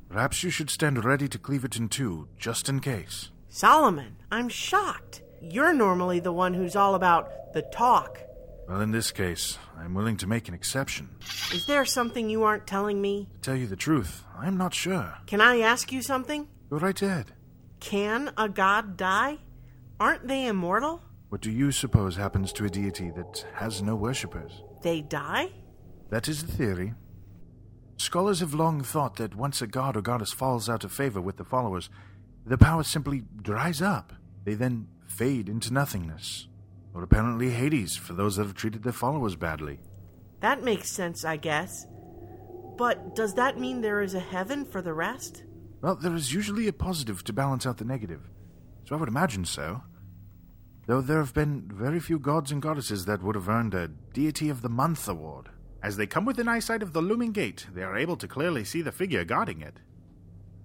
Perhaps 0.08 0.42
you 0.42 0.50
should 0.50 0.70
stand 0.70 1.04
ready 1.04 1.28
to 1.28 1.38
cleave 1.38 1.64
it 1.64 1.76
in 1.76 1.88
two, 1.88 2.26
just 2.36 2.68
in 2.68 2.80
case. 2.80 3.30
Solomon, 3.48 4.16
I'm 4.32 4.48
shocked. 4.48 5.22
You're 5.40 5.72
normally 5.72 6.18
the 6.18 6.32
one 6.32 6.52
who's 6.52 6.74
all 6.74 6.96
about 6.96 7.52
the 7.52 7.62
talk. 7.62 8.18
Well, 8.68 8.80
in 8.80 8.90
this 8.90 9.12
case, 9.12 9.56
I'm 9.78 9.94
willing 9.94 10.16
to 10.16 10.26
make 10.26 10.48
an 10.48 10.54
exception. 10.54 11.10
Is 11.54 11.66
there 11.66 11.84
something 11.84 12.28
you 12.28 12.42
aren't 12.42 12.66
telling 12.66 13.00
me? 13.00 13.28
To 13.34 13.50
tell 13.50 13.56
you 13.56 13.68
the 13.68 13.76
truth, 13.76 14.24
I'm 14.36 14.56
not 14.56 14.74
sure. 14.74 15.18
Can 15.28 15.40
I 15.40 15.60
ask 15.60 15.92
you 15.92 16.02
something? 16.02 16.48
Go 16.68 16.78
right 16.78 17.00
ahead. 17.00 17.34
Can 17.78 18.32
a 18.36 18.48
god 18.48 18.96
die? 18.96 19.38
Aren't 20.00 20.26
they 20.26 20.46
immortal? 20.46 21.02
What 21.28 21.40
do 21.40 21.52
you 21.52 21.70
suppose 21.70 22.16
happens 22.16 22.52
to 22.54 22.64
a 22.64 22.68
deity 22.68 23.12
that 23.12 23.46
has 23.54 23.80
no 23.80 23.94
worshippers? 23.94 24.64
They 24.82 25.02
die? 25.02 25.50
That 26.10 26.26
is 26.26 26.42
the 26.42 26.50
theory. 26.50 26.92
Scholars 27.96 28.40
have 28.40 28.54
long 28.54 28.82
thought 28.82 29.16
that 29.16 29.34
once 29.34 29.62
a 29.62 29.66
god 29.66 29.96
or 29.96 30.02
goddess 30.02 30.32
falls 30.32 30.68
out 30.68 30.84
of 30.84 30.92
favor 30.92 31.20
with 31.20 31.36
the 31.36 31.44
followers, 31.44 31.88
the 32.44 32.58
power 32.58 32.82
simply 32.82 33.24
dries 33.42 33.80
up. 33.80 34.12
They 34.44 34.54
then 34.54 34.88
fade 35.06 35.48
into 35.48 35.72
nothingness. 35.72 36.46
Or 36.94 37.02
apparently 37.02 37.50
Hades 37.50 37.96
for 37.96 38.12
those 38.12 38.36
that 38.36 38.44
have 38.44 38.54
treated 38.54 38.82
their 38.82 38.92
followers 38.92 39.36
badly. 39.36 39.80
That 40.40 40.62
makes 40.62 40.90
sense, 40.90 41.24
I 41.24 41.36
guess. 41.36 41.86
But 42.76 43.14
does 43.14 43.34
that 43.34 43.58
mean 43.58 43.80
there 43.80 44.02
is 44.02 44.14
a 44.14 44.20
heaven 44.20 44.64
for 44.64 44.82
the 44.82 44.92
rest? 44.92 45.44
Well, 45.80 45.96
there 45.96 46.14
is 46.14 46.32
usually 46.32 46.68
a 46.68 46.72
positive 46.72 47.24
to 47.24 47.32
balance 47.32 47.66
out 47.66 47.78
the 47.78 47.84
negative. 47.84 48.20
So 48.84 48.94
I 48.94 48.98
would 48.98 49.08
imagine 49.08 49.44
so. 49.44 49.82
Though 50.86 51.00
there 51.00 51.18
have 51.18 51.34
been 51.34 51.68
very 51.72 51.98
few 51.98 52.18
gods 52.18 52.52
and 52.52 52.62
goddesses 52.62 53.06
that 53.06 53.22
would 53.22 53.34
have 53.34 53.48
earned 53.48 53.74
a 53.74 53.88
Deity 53.88 54.48
of 54.48 54.62
the 54.62 54.68
Month 54.68 55.08
award. 55.08 55.48
As 55.86 55.96
they 55.96 56.06
come 56.08 56.24
within 56.24 56.48
eyesight 56.48 56.82
of 56.82 56.92
the 56.92 57.00
looming 57.00 57.30
gate, 57.30 57.68
they 57.72 57.84
are 57.84 57.96
able 57.96 58.16
to 58.16 58.26
clearly 58.26 58.64
see 58.64 58.82
the 58.82 58.90
figure 58.90 59.24
guarding 59.24 59.60
it. 59.60 59.78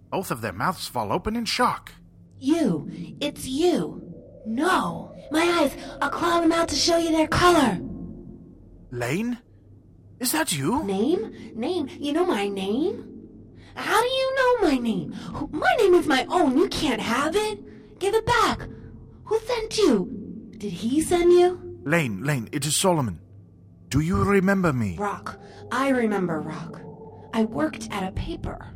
Both 0.09 0.31
of 0.31 0.41
their 0.41 0.51
mouths 0.51 0.87
fall 0.87 1.13
open 1.13 1.35
in 1.35 1.45
shock. 1.45 1.91
You. 2.39 2.89
It's 3.21 3.45
you. 3.45 4.01
No. 4.47 5.15
My 5.29 5.43
eyes. 5.43 5.77
I'll 6.01 6.09
claw 6.09 6.41
them 6.41 6.51
out 6.51 6.69
to 6.69 6.75
show 6.75 6.97
you 6.97 7.11
their 7.11 7.27
color. 7.27 7.79
Lane? 8.89 9.37
Is 10.19 10.31
that 10.31 10.53
you? 10.53 10.83
Name? 10.85 11.53
Name? 11.53 11.87
You 11.99 12.13
know 12.13 12.25
my 12.25 12.47
name? 12.47 13.27
How 13.75 14.01
do 14.01 14.07
you 14.07 14.35
know 14.35 14.69
my 14.69 14.77
name? 14.79 15.15
My 15.51 15.75
name 15.77 15.93
is 15.93 16.07
my 16.07 16.25
own. 16.29 16.57
You 16.57 16.67
can't 16.69 16.99
have 16.99 17.35
it. 17.35 17.99
Give 17.99 18.15
it 18.15 18.25
back. 18.25 18.67
Who 19.25 19.39
sent 19.41 19.77
you? 19.77 20.49
Did 20.57 20.71
he 20.71 20.99
send 20.99 21.31
you? 21.31 21.79
Lane, 21.83 22.23
Lane, 22.23 22.49
it 22.51 22.65
is 22.65 22.75
Solomon. 22.75 23.19
Do 23.91 23.99
you 23.99 24.23
remember 24.23 24.71
me? 24.71 24.95
Rock. 24.95 25.37
I 25.69 25.89
remember 25.89 26.39
Rock. 26.39 26.81
I 27.33 27.43
worked 27.43 27.89
at 27.91 28.07
a 28.07 28.13
paper. 28.13 28.69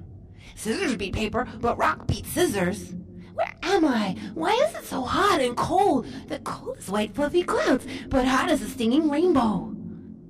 Scissors 0.56 0.98
beat 0.98 1.14
paper, 1.16 1.48
but 1.62 1.78
rock 1.78 2.06
beat 2.06 2.26
scissors. 2.26 2.94
Where 3.34 3.54
am 3.64 3.86
I? 3.86 4.18
Why 4.34 4.52
is 4.68 4.76
it 4.76 4.84
so 4.84 5.04
hot 5.04 5.40
and 5.40 5.56
cold? 5.56 6.06
The 6.28 6.40
cold 6.40 6.80
is 6.80 6.90
white 6.90 7.16
fluffy 7.16 7.44
clouds, 7.44 7.88
but 8.10 8.26
hot 8.26 8.50
as 8.50 8.62
a 8.62 8.68
stinging 8.70 9.10
rainbow. 9.10 9.74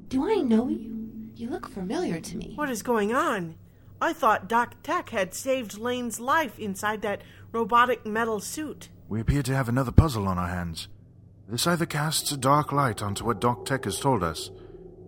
Do 0.07 0.29
I 0.29 0.41
know 0.41 0.69
you? 0.69 1.31
You 1.35 1.49
look 1.49 1.67
familiar 1.67 2.21
to 2.21 2.37
me. 2.37 2.53
What 2.53 2.69
is 2.69 2.83
going 2.83 3.11
on? 3.11 3.55
I 3.99 4.13
thought 4.13 4.47
Doc 4.47 4.75
Tech 4.83 5.09
had 5.09 5.33
saved 5.33 5.79
Lane's 5.79 6.19
life 6.19 6.59
inside 6.59 7.01
that 7.01 7.23
robotic 7.51 8.05
metal 8.05 8.39
suit. 8.39 8.89
We 9.09 9.19
appear 9.19 9.41
to 9.41 9.55
have 9.55 9.67
another 9.67 9.91
puzzle 9.91 10.27
on 10.27 10.37
our 10.37 10.49
hands. 10.49 10.89
This 11.49 11.65
either 11.65 11.87
casts 11.87 12.31
a 12.31 12.37
dark 12.37 12.71
light 12.71 13.01
onto 13.01 13.25
what 13.25 13.41
Doc 13.41 13.65
Tech 13.65 13.85
has 13.85 13.99
told 13.99 14.21
us, 14.21 14.51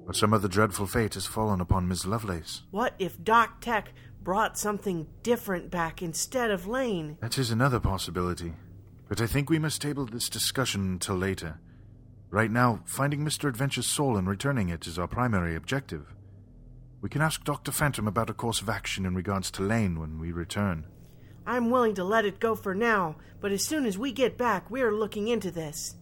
or 0.07 0.13
some 0.13 0.33
other 0.33 0.47
dreadful 0.47 0.87
fate 0.87 1.15
has 1.15 1.25
fallen 1.25 1.59
upon 1.59 1.87
Miss 1.87 2.05
Lovelace. 2.05 2.63
What 2.71 2.93
if 2.97 3.21
Doc 3.21 3.59
Tech 3.59 3.91
brought 4.23 4.57
something 4.57 5.07
different 5.21 5.69
back 5.69 6.01
instead 6.01 6.49
of 6.49 6.65
Lane? 6.65 7.17
That 7.19 7.37
is 7.37 7.51
another 7.51 7.81
possibility. 7.81 8.53
But 9.09 9.21
I 9.21 9.27
think 9.27 9.49
we 9.49 9.59
must 9.59 9.81
table 9.81 10.05
this 10.05 10.29
discussion 10.29 10.81
until 10.93 11.15
later. 11.15 11.59
Right 12.29 12.51
now, 12.51 12.81
finding 12.85 13.21
Mr. 13.21 13.47
Adventure's 13.49 13.87
soul 13.87 14.17
and 14.17 14.27
returning 14.27 14.69
it 14.69 14.87
is 14.87 14.97
our 14.97 15.07
primary 15.07 15.55
objective. 15.55 16.13
We 17.01 17.09
can 17.09 17.21
ask 17.21 17.43
Dr. 17.43 17.71
Phantom 17.71 18.07
about 18.07 18.29
a 18.29 18.33
course 18.33 18.61
of 18.61 18.69
action 18.69 19.05
in 19.05 19.13
regards 19.13 19.51
to 19.51 19.63
Lane 19.63 19.99
when 19.99 20.19
we 20.19 20.31
return. 20.31 20.85
I'm 21.45 21.69
willing 21.69 21.95
to 21.95 22.03
let 22.03 22.25
it 22.25 22.39
go 22.39 22.55
for 22.55 22.75
now, 22.75 23.15
but 23.39 23.51
as 23.51 23.63
soon 23.63 23.85
as 23.85 23.97
we 23.97 24.11
get 24.11 24.37
back, 24.37 24.69
we're 24.69 24.91
looking 24.91 25.29
into 25.29 25.51
this. 25.51 25.95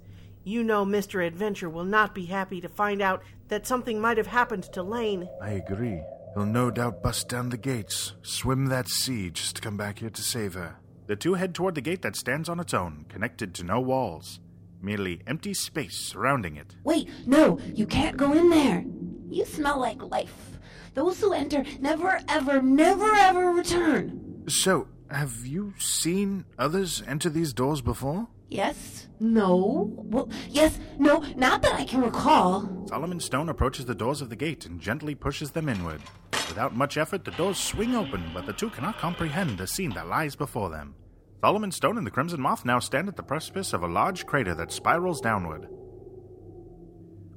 You 0.48 0.64
know 0.64 0.86
Mr. 0.86 1.26
Adventure 1.26 1.72
will 1.72 1.86
not 1.86 2.14
be 2.14 2.26
happy 2.26 2.62
to 2.62 2.70
find 2.70 3.02
out 3.02 3.24
that 3.48 3.66
something 3.66 4.00
might 4.00 4.18
have 4.18 4.28
happened 4.28 4.62
to 4.74 4.84
Lane. 4.84 5.28
I 5.42 5.54
agree. 5.54 6.04
He'll 6.36 6.46
no 6.46 6.70
doubt 6.70 7.02
bust 7.02 7.28
down 7.28 7.50
the 7.50 7.58
gates, 7.58 8.14
swim 8.22 8.68
that 8.68 8.88
sea 8.88 9.32
just 9.32 9.56
to 9.56 9.62
come 9.64 9.76
back 9.76 9.98
here 9.98 10.12
to 10.12 10.22
save 10.22 10.54
her. 10.54 10.76
The 11.08 11.16
two 11.16 11.34
head 11.34 11.56
toward 11.56 11.74
the 11.74 11.82
gate 11.82 12.04
that 12.04 12.16
stands 12.16 12.48
on 12.48 12.60
its 12.60 12.76
own, 12.76 13.08
connected 13.10 13.56
to 13.56 13.64
no 13.64 13.80
walls. 13.80 14.40
Merely 14.84 15.20
empty 15.26 15.56
space 15.56 15.98
surrounding 15.98 16.58
it. 16.58 16.76
Wait, 16.84 17.10
no, 17.26 17.58
you 17.74 17.88
can't 17.88 18.16
go 18.16 18.32
in 18.34 18.52
there. 18.52 18.86
You 19.28 19.46
smell 19.46 19.80
like 19.80 20.04
life. 20.04 20.60
Those 20.94 21.20
who 21.20 21.34
enter 21.34 21.66
never, 21.80 22.20
ever, 22.30 22.62
never, 22.62 23.12
ever 23.16 23.52
return. 23.52 24.44
So, 24.48 24.90
have 25.10 25.44
you 25.44 25.74
seen 25.80 26.46
others 26.60 27.02
enter 27.08 27.32
these 27.32 27.52
doors 27.52 27.82
before? 27.82 28.28
Yes? 28.50 29.08
No? 29.20 29.90
Well, 29.96 30.30
yes, 30.50 30.80
no, 31.00 31.24
not 31.36 31.62
that 31.64 31.76
I 31.76 31.86
can 31.86 32.02
recall. 32.02 32.86
Solomon 32.88 33.20
Stone 33.20 33.50
approaches 33.50 33.86
the 33.86 33.96
doors 33.96 34.22
of 34.22 34.30
the 34.30 34.36
gate 34.36 34.66
and 34.66 34.80
gently 34.80 35.16
pushes 35.16 35.52
them 35.52 35.70
inward. 35.70 36.02
Without 36.50 36.76
much 36.76 36.98
effort, 36.98 37.26
the 37.26 37.32
doors 37.32 37.58
swing 37.58 37.96
open, 37.96 38.24
but 38.34 38.46
the 38.46 38.54
two 38.54 38.70
cannot 38.70 39.00
comprehend 39.00 39.58
the 39.58 39.68
scene 39.68 39.92
that 39.92 40.08
lies 40.08 40.36
before 40.36 40.70
them. 40.70 40.96
Solomon 41.42 41.72
Stone 41.72 41.98
and 41.98 42.06
the 42.06 42.12
Crimson 42.12 42.42
Moth 42.42 42.66
now 42.66 42.80
stand 42.80 43.08
at 43.08 43.16
the 43.16 43.24
precipice 43.24 43.74
of 43.74 43.84
a 43.84 43.88
large 43.88 44.26
crater 44.26 44.56
that 44.56 44.72
spirals 44.72 45.22
downward. 45.22 45.68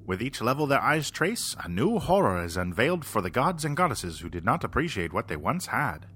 With 0.06 0.22
each 0.22 0.40
level 0.40 0.66
their 0.66 0.80
eyes 0.80 1.10
trace, 1.10 1.54
a 1.62 1.68
new 1.68 1.98
horror 1.98 2.42
is 2.42 2.56
unveiled 2.56 3.04
for 3.04 3.20
the 3.20 3.28
gods 3.28 3.64
and 3.64 3.76
goddesses 3.76 4.20
who 4.20 4.30
did 4.30 4.44
not 4.44 4.64
appreciate 4.64 5.12
what 5.12 5.28
they 5.28 5.36
once 5.36 5.66
had. 5.66 6.06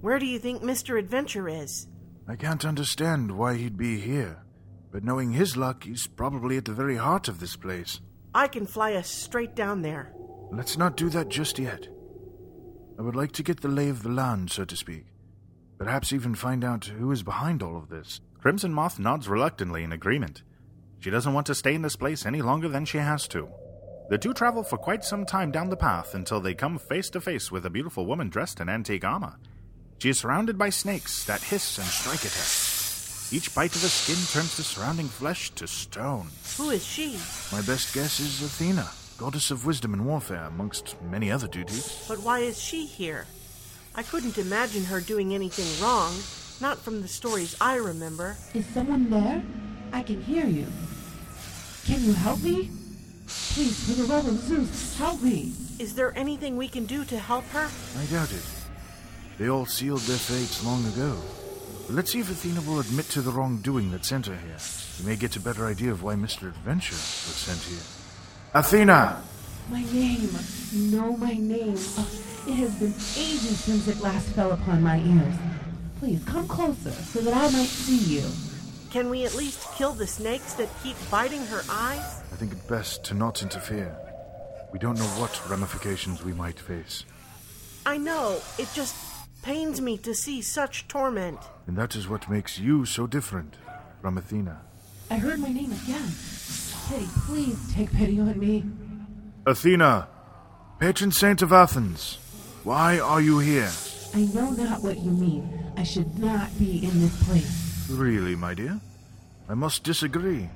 Where 0.00 0.20
do 0.20 0.26
you 0.26 0.38
think 0.38 0.62
Mr. 0.62 0.96
Adventure 0.96 1.48
is? 1.48 1.88
I 2.28 2.36
can't 2.36 2.66
understand 2.66 3.32
why 3.32 3.56
he'd 3.56 3.78
be 3.78 3.98
here, 3.98 4.42
but 4.92 5.02
knowing 5.02 5.32
his 5.32 5.56
luck, 5.56 5.84
he's 5.84 6.06
probably 6.06 6.58
at 6.58 6.66
the 6.66 6.72
very 6.72 6.96
heart 6.96 7.26
of 7.26 7.40
this 7.40 7.56
place. 7.56 8.00
I 8.34 8.48
can 8.48 8.66
fly 8.66 8.92
us 8.94 9.08
straight 9.08 9.54
down 9.54 9.80
there. 9.80 10.12
Let's 10.52 10.76
not 10.76 10.98
do 10.98 11.08
that 11.08 11.30
just 11.30 11.58
yet. 11.58 11.88
I 12.98 13.02
would 13.02 13.16
like 13.16 13.32
to 13.32 13.42
get 13.42 13.62
the 13.62 13.68
lay 13.68 13.88
of 13.88 14.02
the 14.02 14.10
land, 14.10 14.50
so 14.50 14.66
to 14.66 14.76
speak. 14.76 15.06
Perhaps 15.78 16.12
even 16.12 16.34
find 16.34 16.64
out 16.64 16.84
who 16.84 17.10
is 17.12 17.22
behind 17.22 17.62
all 17.62 17.78
of 17.78 17.88
this. 17.88 18.20
Crimson 18.40 18.74
Moth 18.74 18.98
nods 18.98 19.28
reluctantly 19.28 19.82
in 19.82 19.92
agreement. 19.92 20.42
She 20.98 21.10
doesn't 21.10 21.32
want 21.32 21.46
to 21.46 21.54
stay 21.54 21.74
in 21.74 21.82
this 21.82 21.96
place 21.96 22.26
any 22.26 22.42
longer 22.42 22.68
than 22.68 22.84
she 22.84 22.98
has 22.98 23.26
to. 23.28 23.48
The 24.10 24.18
two 24.18 24.34
travel 24.34 24.62
for 24.62 24.76
quite 24.76 25.04
some 25.04 25.24
time 25.24 25.50
down 25.50 25.70
the 25.70 25.76
path 25.76 26.14
until 26.14 26.40
they 26.40 26.54
come 26.54 26.78
face 26.78 27.08
to 27.10 27.20
face 27.20 27.50
with 27.50 27.64
a 27.64 27.70
beautiful 27.70 28.04
woman 28.04 28.28
dressed 28.28 28.60
in 28.60 28.68
antique 28.68 29.04
armor. 29.04 29.36
She 29.98 30.10
is 30.10 30.18
surrounded 30.18 30.56
by 30.56 30.70
snakes 30.70 31.24
that 31.24 31.42
hiss 31.42 31.76
and 31.76 31.86
strike 31.86 32.24
at 32.24 32.32
her. 32.32 33.36
Each 33.36 33.52
bite 33.52 33.74
of 33.74 33.82
the 33.82 33.88
skin 33.88 34.16
turns 34.32 34.56
the 34.56 34.62
surrounding 34.62 35.08
flesh 35.08 35.50
to 35.56 35.66
stone. 35.66 36.28
Who 36.56 36.70
is 36.70 36.86
she? 36.86 37.18
My 37.50 37.62
best 37.62 37.92
guess 37.92 38.20
is 38.20 38.40
Athena, 38.40 38.88
goddess 39.18 39.50
of 39.50 39.66
wisdom 39.66 39.92
and 39.94 40.06
warfare, 40.06 40.44
amongst 40.44 40.96
many 41.10 41.32
other 41.32 41.48
duties. 41.48 42.04
But 42.06 42.20
why 42.20 42.38
is 42.40 42.62
she 42.62 42.86
here? 42.86 43.26
I 43.96 44.04
couldn't 44.04 44.38
imagine 44.38 44.84
her 44.84 45.00
doing 45.00 45.34
anything 45.34 45.66
wrong, 45.84 46.14
not 46.60 46.78
from 46.78 47.02
the 47.02 47.08
stories 47.08 47.56
I 47.60 47.74
remember. 47.74 48.36
Is 48.54 48.66
someone 48.66 49.10
there? 49.10 49.42
I 49.92 50.02
can 50.04 50.22
hear 50.22 50.46
you. 50.46 50.66
Can 51.86 52.04
you 52.04 52.12
help 52.12 52.40
me? 52.40 52.70
Please, 53.26 53.84
for 53.84 54.00
the 54.00 54.06
love 54.06 54.28
of 54.28 54.38
Zeus, 54.38 54.96
help 54.96 55.20
me. 55.22 55.52
Is 55.80 55.96
there 55.96 56.16
anything 56.16 56.56
we 56.56 56.68
can 56.68 56.86
do 56.86 57.04
to 57.04 57.18
help 57.18 57.44
her? 57.48 57.68
I 57.98 58.04
doubt 58.06 58.32
it. 58.32 58.57
They 59.38 59.48
all 59.48 59.66
sealed 59.66 60.00
their 60.00 60.18
fates 60.18 60.64
long 60.64 60.84
ago. 60.86 61.16
Let's 61.88 62.10
see 62.10 62.18
if 62.18 62.30
Athena 62.30 62.60
will 62.62 62.80
admit 62.80 63.08
to 63.10 63.22
the 63.22 63.30
wrongdoing 63.30 63.92
that 63.92 64.04
sent 64.04 64.26
her 64.26 64.34
here. 64.34 64.56
We 64.98 65.06
may 65.06 65.16
get 65.16 65.36
a 65.36 65.40
better 65.40 65.66
idea 65.66 65.92
of 65.92 66.02
why 66.02 66.16
Mr. 66.16 66.48
Adventure 66.48 66.94
was 66.94 67.36
sent 67.36 67.60
here. 67.60 67.86
Athena! 68.52 69.22
My 69.70 69.82
name. 69.84 70.28
You 70.72 70.96
know 70.96 71.16
my 71.16 71.34
name. 71.34 71.76
Oh, 71.76 72.10
it 72.48 72.54
has 72.54 72.74
been 72.80 72.92
ages 73.16 73.60
since 73.60 73.86
it 73.86 74.00
last 74.00 74.28
fell 74.30 74.52
upon 74.52 74.82
my 74.82 74.98
ears. 74.98 75.34
Please 76.00 76.22
come 76.24 76.48
closer 76.48 76.90
so 76.90 77.20
that 77.20 77.34
I 77.34 77.42
might 77.50 77.68
see 77.68 78.16
you. 78.16 78.24
Can 78.90 79.08
we 79.08 79.24
at 79.24 79.36
least 79.36 79.72
kill 79.74 79.92
the 79.92 80.06
snakes 80.06 80.54
that 80.54 80.68
keep 80.82 80.96
biting 81.10 81.44
her 81.46 81.62
eyes? 81.70 82.22
I 82.32 82.36
think 82.36 82.52
it 82.52 82.66
best 82.66 83.04
to 83.04 83.14
not 83.14 83.42
interfere. 83.42 83.96
We 84.72 84.78
don't 84.78 84.98
know 84.98 85.04
what 85.20 85.48
ramifications 85.48 86.24
we 86.24 86.32
might 86.32 86.58
face. 86.58 87.04
I 87.86 87.98
know. 87.98 88.40
It 88.58 88.68
just 88.74 88.96
pains 89.42 89.80
me 89.80 89.96
to 89.98 90.14
see 90.14 90.42
such 90.42 90.88
torment. 90.88 91.38
And 91.66 91.76
that 91.76 91.96
is 91.96 92.08
what 92.08 92.28
makes 92.28 92.58
you 92.58 92.84
so 92.84 93.06
different 93.06 93.56
from 94.00 94.18
Athena. 94.18 94.60
I 95.10 95.16
heard 95.16 95.38
my 95.40 95.48
name 95.48 95.72
again. 95.72 96.12
Pity, 96.88 97.08
please 97.26 97.74
take 97.74 97.92
pity 97.92 98.20
on 98.20 98.38
me. 98.38 98.64
Athena, 99.46 100.08
patron 100.78 101.12
saint 101.12 101.42
of 101.42 101.52
Athens, 101.52 102.18
why 102.64 102.98
are 102.98 103.20
you 103.20 103.38
here? 103.38 103.70
I 104.14 104.24
know 104.34 104.50
not 104.50 104.82
what 104.82 104.98
you 104.98 105.10
mean. 105.10 105.72
I 105.76 105.82
should 105.82 106.18
not 106.18 106.58
be 106.58 106.84
in 106.84 107.00
this 107.00 107.24
place. 107.24 107.86
Really, 107.90 108.36
my 108.36 108.54
dear? 108.54 108.80
I 109.48 109.54
must 109.54 109.84
disagree. 109.84 110.50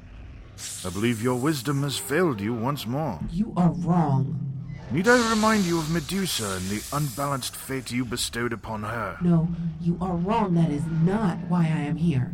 I 0.85 0.91
believe 0.91 1.23
your 1.23 1.37
wisdom 1.37 1.83
has 1.83 1.97
failed 1.97 2.41
you 2.41 2.55
once 2.55 2.87
more. 2.87 3.19
You 3.31 3.53
are 3.57 3.71
wrong. 3.73 4.52
Need 4.93 5.09
I 5.09 5.31
remind 5.31 5.65
you 5.65 5.79
of 5.79 5.91
Medusa 5.91 6.57
and 6.57 6.69
the 6.69 6.83
unbalanced 6.95 7.57
fate 7.57 7.91
you 7.91 8.05
bestowed 8.05 8.53
upon 8.53 8.83
her? 8.83 9.17
No, 9.23 9.49
you 9.81 9.97
are 10.03 10.17
wrong. 10.17 10.53
That 10.53 10.69
is 10.69 10.85
not 11.03 11.39
why 11.49 11.63
I 11.63 11.81
am 11.81 11.97
here. 11.97 12.31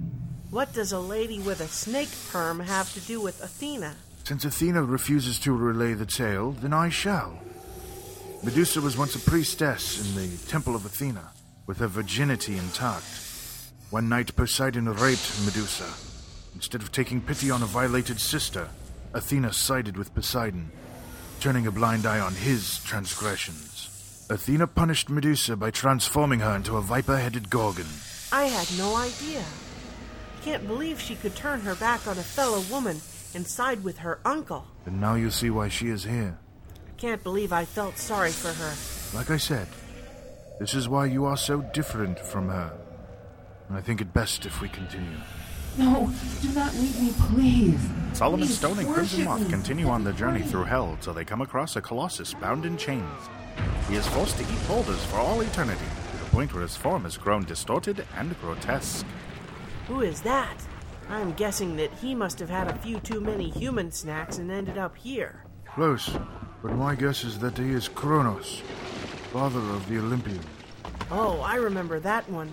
What 0.51 0.73
does 0.73 0.91
a 0.91 0.99
lady 0.99 1.39
with 1.39 1.61
a 1.61 1.69
snake 1.69 2.09
perm 2.33 2.59
have 2.59 2.93
to 2.95 3.01
do 3.01 3.21
with 3.21 3.41
Athena? 3.41 3.95
Since 4.25 4.45
Athena 4.45 4.83
refuses 4.83 5.39
to 5.41 5.53
relay 5.53 5.95
the 5.95 6.05
tale, 6.05 6.51
then 6.51 6.73
I 6.73 6.89
shall. 6.89 7.39
Medusa 8.43 8.81
was 8.81 8.99
once 8.99 9.15
a 9.15 9.21
priestess 9.21 10.05
in 10.05 10.17
the 10.17 10.37
Temple 10.49 10.75
of 10.75 10.85
Athena, 10.85 11.31
with 11.67 11.79
her 11.79 11.87
virginity 11.87 12.59
intact. 12.59 13.05
One 13.91 14.09
night, 14.09 14.35
Poseidon 14.35 14.87
raped 14.87 15.45
Medusa. 15.45 15.93
Instead 16.57 16.83
of 16.83 16.91
taking 16.91 17.21
pity 17.21 17.53
on 17.53 17.63
a 17.63 17.67
violated 17.67 18.19
sister, 18.19 18.69
Athena 19.15 19.53
sided 19.53 19.97
with 19.97 20.13
Poseidon, 20.13 20.73
turning 21.41 21.67
a 21.67 21.71
blind 21.71 22.07
eye 22.07 22.21
on 22.21 22.35
his 22.35 22.79
transgressions. 22.85 24.27
Athena 24.31 24.67
punished 24.67 25.09
Medusa 25.09 25.57
by 25.57 25.71
transforming 25.71 26.41
her 26.41 26.55
into 26.57 26.77
a 26.77 26.83
viper 26.83 27.17
headed 27.17 27.49
gorgon. 27.49 27.87
I 28.33 28.45
had 28.45 28.69
no 28.79 28.97
idea. 28.97 29.41
I 29.41 30.45
Can't 30.45 30.67
believe 30.67 31.01
she 31.01 31.15
could 31.15 31.35
turn 31.35 31.61
her 31.61 31.75
back 31.77 32.07
on 32.07 32.19
a 32.19 32.23
fellow 32.23 32.61
woman 32.71 33.01
and 33.35 33.47
side 33.47 33.83
with 33.85 33.99
her 33.99 34.21
uncle. 34.25 34.67
And 34.87 35.01
now 35.01 35.15
you 35.15 35.31
see 35.31 35.51
why 35.51 35.69
she 35.69 35.89
is 35.89 36.05
here. 36.05 36.39
I 36.89 37.01
Can't 37.01 37.23
believe 37.23 37.53
I 37.53 37.65
felt 37.65 37.99
sorry 37.99 38.31
for 38.33 38.53
her. 38.53 39.17
Like 39.17 39.31
I 39.31 39.37
said, 39.37 39.69
this 40.59 40.75
is 40.75 40.89
why 40.89 41.07
you 41.07 41.25
are 41.25 41.37
so 41.37 41.63
different 41.73 42.19
from 42.19 42.49
her. 42.49 42.73
I 43.71 43.81
think 43.81 44.01
it 44.01 44.13
best 44.13 44.45
if 44.47 44.61
we 44.61 44.69
continue. 44.69 45.19
No, 45.79 46.13
do 46.43 46.49
not 46.55 46.75
leave 46.75 47.01
me, 47.01 47.13
please. 47.31 47.81
Solomon 48.13 48.47
Please 48.47 48.59
Stone 48.59 48.79
and 48.81 48.89
Crimson 48.93 49.19
worship 49.21 49.25
Moth 49.25 49.43
me. 49.43 49.51
continue 49.51 49.89
on 49.89 50.03
their 50.03 50.13
journey 50.13 50.43
through 50.43 50.65
hell 50.65 50.99
till 51.01 51.15
they 51.15 51.25
come 51.25 51.41
across 51.41 51.77
a 51.77 51.81
colossus 51.81 52.35
bound 52.35 52.67
in 52.67 52.77
chains. 52.77 53.29
He 53.89 53.95
is 53.95 54.07
forced 54.09 54.37
to 54.39 54.43
eat 54.43 54.69
boulders 54.69 55.03
for 55.05 55.17
all 55.17 55.41
eternity, 55.41 55.85
to 56.13 56.25
the 56.25 56.31
point 56.31 56.53
where 56.53 56.63
his 56.63 56.75
form 56.77 57.05
has 57.05 57.17
grown 57.17 57.45
distorted 57.45 58.05
and 58.17 58.39
grotesque. 58.41 59.07
Who 59.87 60.01
is 60.01 60.21
that? 60.23 60.57
I'm 61.09 61.33
guessing 61.35 61.77
that 61.77 61.93
he 61.95 62.15
must 62.15 62.39
have 62.41 62.51
had 62.51 62.69
a 62.69 62.77
few 62.79 62.99
too 63.01 63.21
many 63.21 63.49
human 63.49 63.93
snacks 63.93 64.39
and 64.39 64.51
ended 64.51 64.79
up 64.79 64.97
here. 64.97 65.45
Close, 65.65 66.11
but 66.63 66.73
my 66.75 66.95
guess 66.97 67.23
is 67.25 67.39
that 67.39 67.57
he 67.57 67.71
is 67.71 67.89
Kronos, 67.89 68.63
father 69.33 69.61
of 69.61 69.89
the 69.89 69.99
Olympians. 69.99 70.45
Oh, 71.11 71.41
I 71.41 71.55
remember 71.55 72.01
that 72.01 72.29
one. 72.29 72.51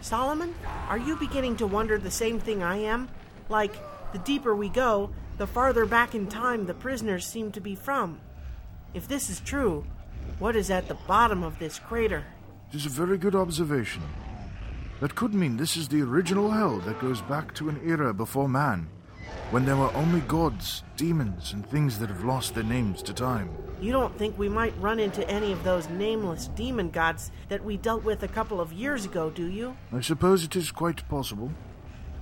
Solomon, 0.00 0.54
are 0.88 0.98
you 0.98 1.16
beginning 1.16 1.56
to 1.56 1.66
wonder 1.66 1.98
the 1.98 2.10
same 2.10 2.38
thing 2.38 2.62
I 2.62 2.76
am? 2.76 3.08
Like, 3.48 3.74
the 4.12 4.18
deeper 4.18 4.54
we 4.54 4.68
go, 4.68 5.10
the 5.38 5.46
farther 5.46 5.84
back 5.86 6.14
in 6.14 6.26
time 6.26 6.66
the 6.66 6.74
prisoners 6.74 7.26
seem 7.26 7.52
to 7.52 7.60
be 7.60 7.74
from. 7.74 8.20
If 8.94 9.08
this 9.08 9.28
is 9.28 9.40
true, 9.40 9.84
what 10.38 10.56
is 10.56 10.70
at 10.70 10.88
the 10.88 10.94
bottom 10.94 11.42
of 11.42 11.58
this 11.58 11.78
crater? 11.78 12.24
It 12.70 12.76
is 12.76 12.86
a 12.86 12.90
very 12.90 13.18
good 13.18 13.34
observation. 13.34 14.02
That 15.00 15.14
could 15.14 15.34
mean 15.34 15.56
this 15.56 15.76
is 15.76 15.88
the 15.88 16.02
original 16.02 16.50
hell 16.50 16.78
that 16.78 17.00
goes 17.00 17.20
back 17.22 17.54
to 17.54 17.68
an 17.68 17.80
era 17.84 18.14
before 18.14 18.48
man, 18.48 18.88
when 19.50 19.64
there 19.64 19.76
were 19.76 19.94
only 19.94 20.20
gods, 20.22 20.82
demons, 20.96 21.52
and 21.52 21.64
things 21.66 21.98
that 21.98 22.08
have 22.08 22.24
lost 22.24 22.54
their 22.54 22.64
names 22.64 23.02
to 23.02 23.12
time. 23.12 23.48
You 23.80 23.92
don't 23.92 24.16
think 24.18 24.38
we 24.38 24.48
might 24.48 24.76
run 24.80 24.98
into 24.98 25.28
any 25.30 25.52
of 25.52 25.62
those 25.62 25.88
nameless 25.90 26.48
demon 26.48 26.90
gods 26.90 27.30
that 27.48 27.64
we 27.64 27.76
dealt 27.76 28.04
with 28.04 28.22
a 28.22 28.28
couple 28.28 28.60
of 28.60 28.72
years 28.72 29.04
ago, 29.04 29.30
do 29.30 29.46
you? 29.46 29.76
I 29.92 30.00
suppose 30.00 30.42
it 30.42 30.56
is 30.56 30.72
quite 30.72 31.08
possible. 31.08 31.52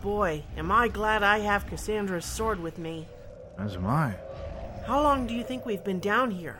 Boy, 0.03 0.45
am 0.57 0.71
I 0.71 0.89
glad 0.89 1.23
I 1.23 1.39
have 1.39 1.67
Cassandra's 1.67 2.27
sword 2.27 2.61
with 2.61 2.77
me. 2.77 3.09
As 3.59 3.77
am 3.77 3.87
I. 3.87 4.15
How 4.87 5.03
long 5.03 5.27
do 5.27 5.35
you 5.35 5.43
think 5.43 5.65
we've 5.65 5.85
been 5.85 6.01
down 6.01 6.31
here? 6.31 6.59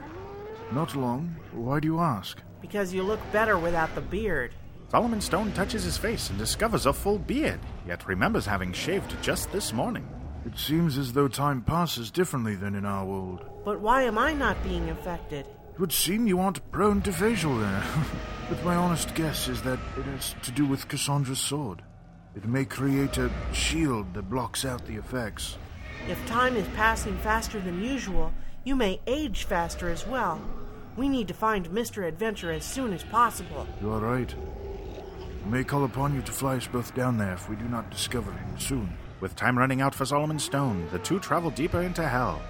Not 0.73 0.97
long. 0.97 1.37
Why 1.53 1.81
do 1.81 1.89
you 1.89 2.01
ask? 2.01 2.41
Because 2.63 2.95
you 2.95 3.03
look 3.03 3.21
better 3.33 3.59
without 3.59 3.95
the 3.95 4.01
beard. 4.01 4.53
Solomon 4.91 5.21
Stone 5.21 5.53
touches 5.53 5.85
his 5.85 5.99
face 5.99 6.31
and 6.31 6.39
discovers 6.39 6.87
a 6.87 6.93
full 6.93 7.19
beard, 7.19 7.61
yet 7.87 8.07
remembers 8.07 8.47
having 8.47 8.73
shaved 8.73 9.21
just 9.21 9.51
this 9.53 9.73
morning. 9.73 10.09
It 10.47 10.59
seems 10.59 10.99
as 10.99 11.13
though 11.13 11.29
time 11.29 11.63
passes 11.63 12.11
differently 12.11 12.55
than 12.55 12.75
in 12.75 12.85
our 12.85 13.05
world. 13.05 13.45
But 13.65 13.81
why 13.81 14.03
am 14.03 14.19
I 14.19 14.35
not 14.35 14.63
being 14.63 14.91
affected? 14.91 15.47
It 15.73 15.81
would 15.81 15.93
seem 15.93 16.27
you 16.27 16.39
aren't 16.39 16.71
prone 16.71 17.01
to 17.03 17.13
facial 17.13 17.57
there. 17.59 17.83
but 18.49 18.63
my 18.65 18.77
honest 18.77 19.15
guess 19.15 19.49
is 19.49 19.63
that 19.63 19.79
it 19.97 20.05
has 20.05 20.35
to 20.43 20.53
do 20.53 20.67
with 20.67 20.87
Cassandra's 20.89 21.41
sword. 21.41 21.83
It 22.37 22.47
may 22.47 22.65
create 22.65 23.17
a 23.17 23.31
shield 23.53 24.13
that 24.15 24.29
blocks 24.29 24.65
out 24.65 24.87
the 24.87 24.97
effects. 24.97 25.57
If 26.09 26.25
time 26.27 26.57
is 26.57 26.69
passing 26.77 27.17
faster 27.19 27.59
than 27.59 27.83
usual, 27.83 28.33
you 28.65 28.77
may 28.77 29.01
age 29.07 29.45
faster 29.45 29.89
as 29.89 30.07
well. 30.07 30.41
We 30.97 31.09
need 31.09 31.29
to 31.29 31.35
find 31.35 31.71
Mr. 31.71 32.07
Adventure 32.07 32.53
as 32.53 32.65
soon 32.65 32.93
as 32.93 33.03
possible. 33.05 33.67
You 33.81 33.93
are 33.93 34.01
right. 34.01 34.33
I 35.45 35.49
may 35.49 35.65
call 35.65 35.85
upon 35.85 36.15
you 36.15 36.23
to 36.23 36.33
fly 36.33 36.57
us 36.57 36.67
both 36.67 36.95
down 36.95 37.17
there 37.17 37.33
if 37.33 37.49
we 37.49 37.57
do 37.57 37.65
not 37.65 37.91
discover 37.91 38.31
him 38.31 38.59
soon. 38.59 38.97
With 39.25 39.37
time 39.37 39.57
running 39.57 39.81
out 39.81 39.95
for 39.95 40.05
Solomon 40.05 40.39
Stone, 40.39 40.87
the 40.93 40.99
two 40.99 41.19
travel 41.19 41.51
deeper 41.51 41.81
into 41.81 42.07
hell. 42.07 42.43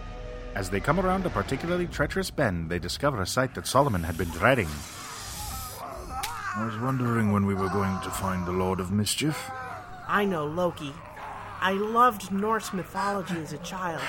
As 0.57 0.69
they 0.69 0.81
come 0.81 0.99
around 0.99 1.25
a 1.25 1.31
particularly 1.31 1.87
treacherous 1.87 2.33
bend, 2.33 2.69
they 2.69 2.81
discover 2.81 3.23
a 3.23 3.27
sight 3.29 3.55
that 3.55 3.69
Solomon 3.69 4.03
had 4.03 4.19
been 4.19 4.31
dreading. 4.31 4.67
I 5.79 6.65
was 6.67 6.77
wondering 6.81 7.31
when 7.31 7.47
we 7.47 7.55
were 7.55 7.69
going 7.69 8.01
to 8.01 8.11
find 8.11 8.45
the 8.45 8.51
Lord 8.51 8.81
of 8.81 8.91
Mischief. 8.91 9.53
I 10.09 10.25
know 10.25 10.47
Loki. 10.47 10.93
I 11.61 11.75
loved 11.75 12.33
Norse 12.33 12.73
mythology 12.73 13.37
as 13.37 13.53
a 13.53 13.59
child. 13.59 14.03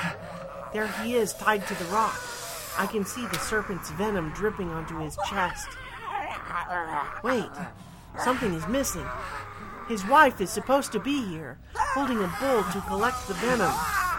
There 0.74 0.88
he 0.88 1.14
is, 1.14 1.34
tied 1.34 1.68
to 1.68 1.76
the 1.76 1.86
rock. 1.86 2.20
I 2.80 2.88
can 2.88 3.06
see 3.06 3.28
the 3.28 3.38
serpent's 3.38 3.92
venom 3.92 4.32
dripping 4.32 4.72
onto 4.72 4.98
his 5.02 5.16
chest. 5.30 5.68
Wait, 7.24 7.46
something 8.24 8.56
is 8.56 8.68
missing. 8.68 9.06
His 9.88 10.06
wife 10.08 10.42
is 10.42 10.50
supposed 10.50 10.92
to 10.94 11.00
be 11.00 11.24
here, 11.28 11.60
holding 11.76 12.18
a 12.18 12.36
bowl 12.42 12.64
to 12.64 12.84
collect 12.88 13.28
the 13.28 13.36
venom. 13.36 13.74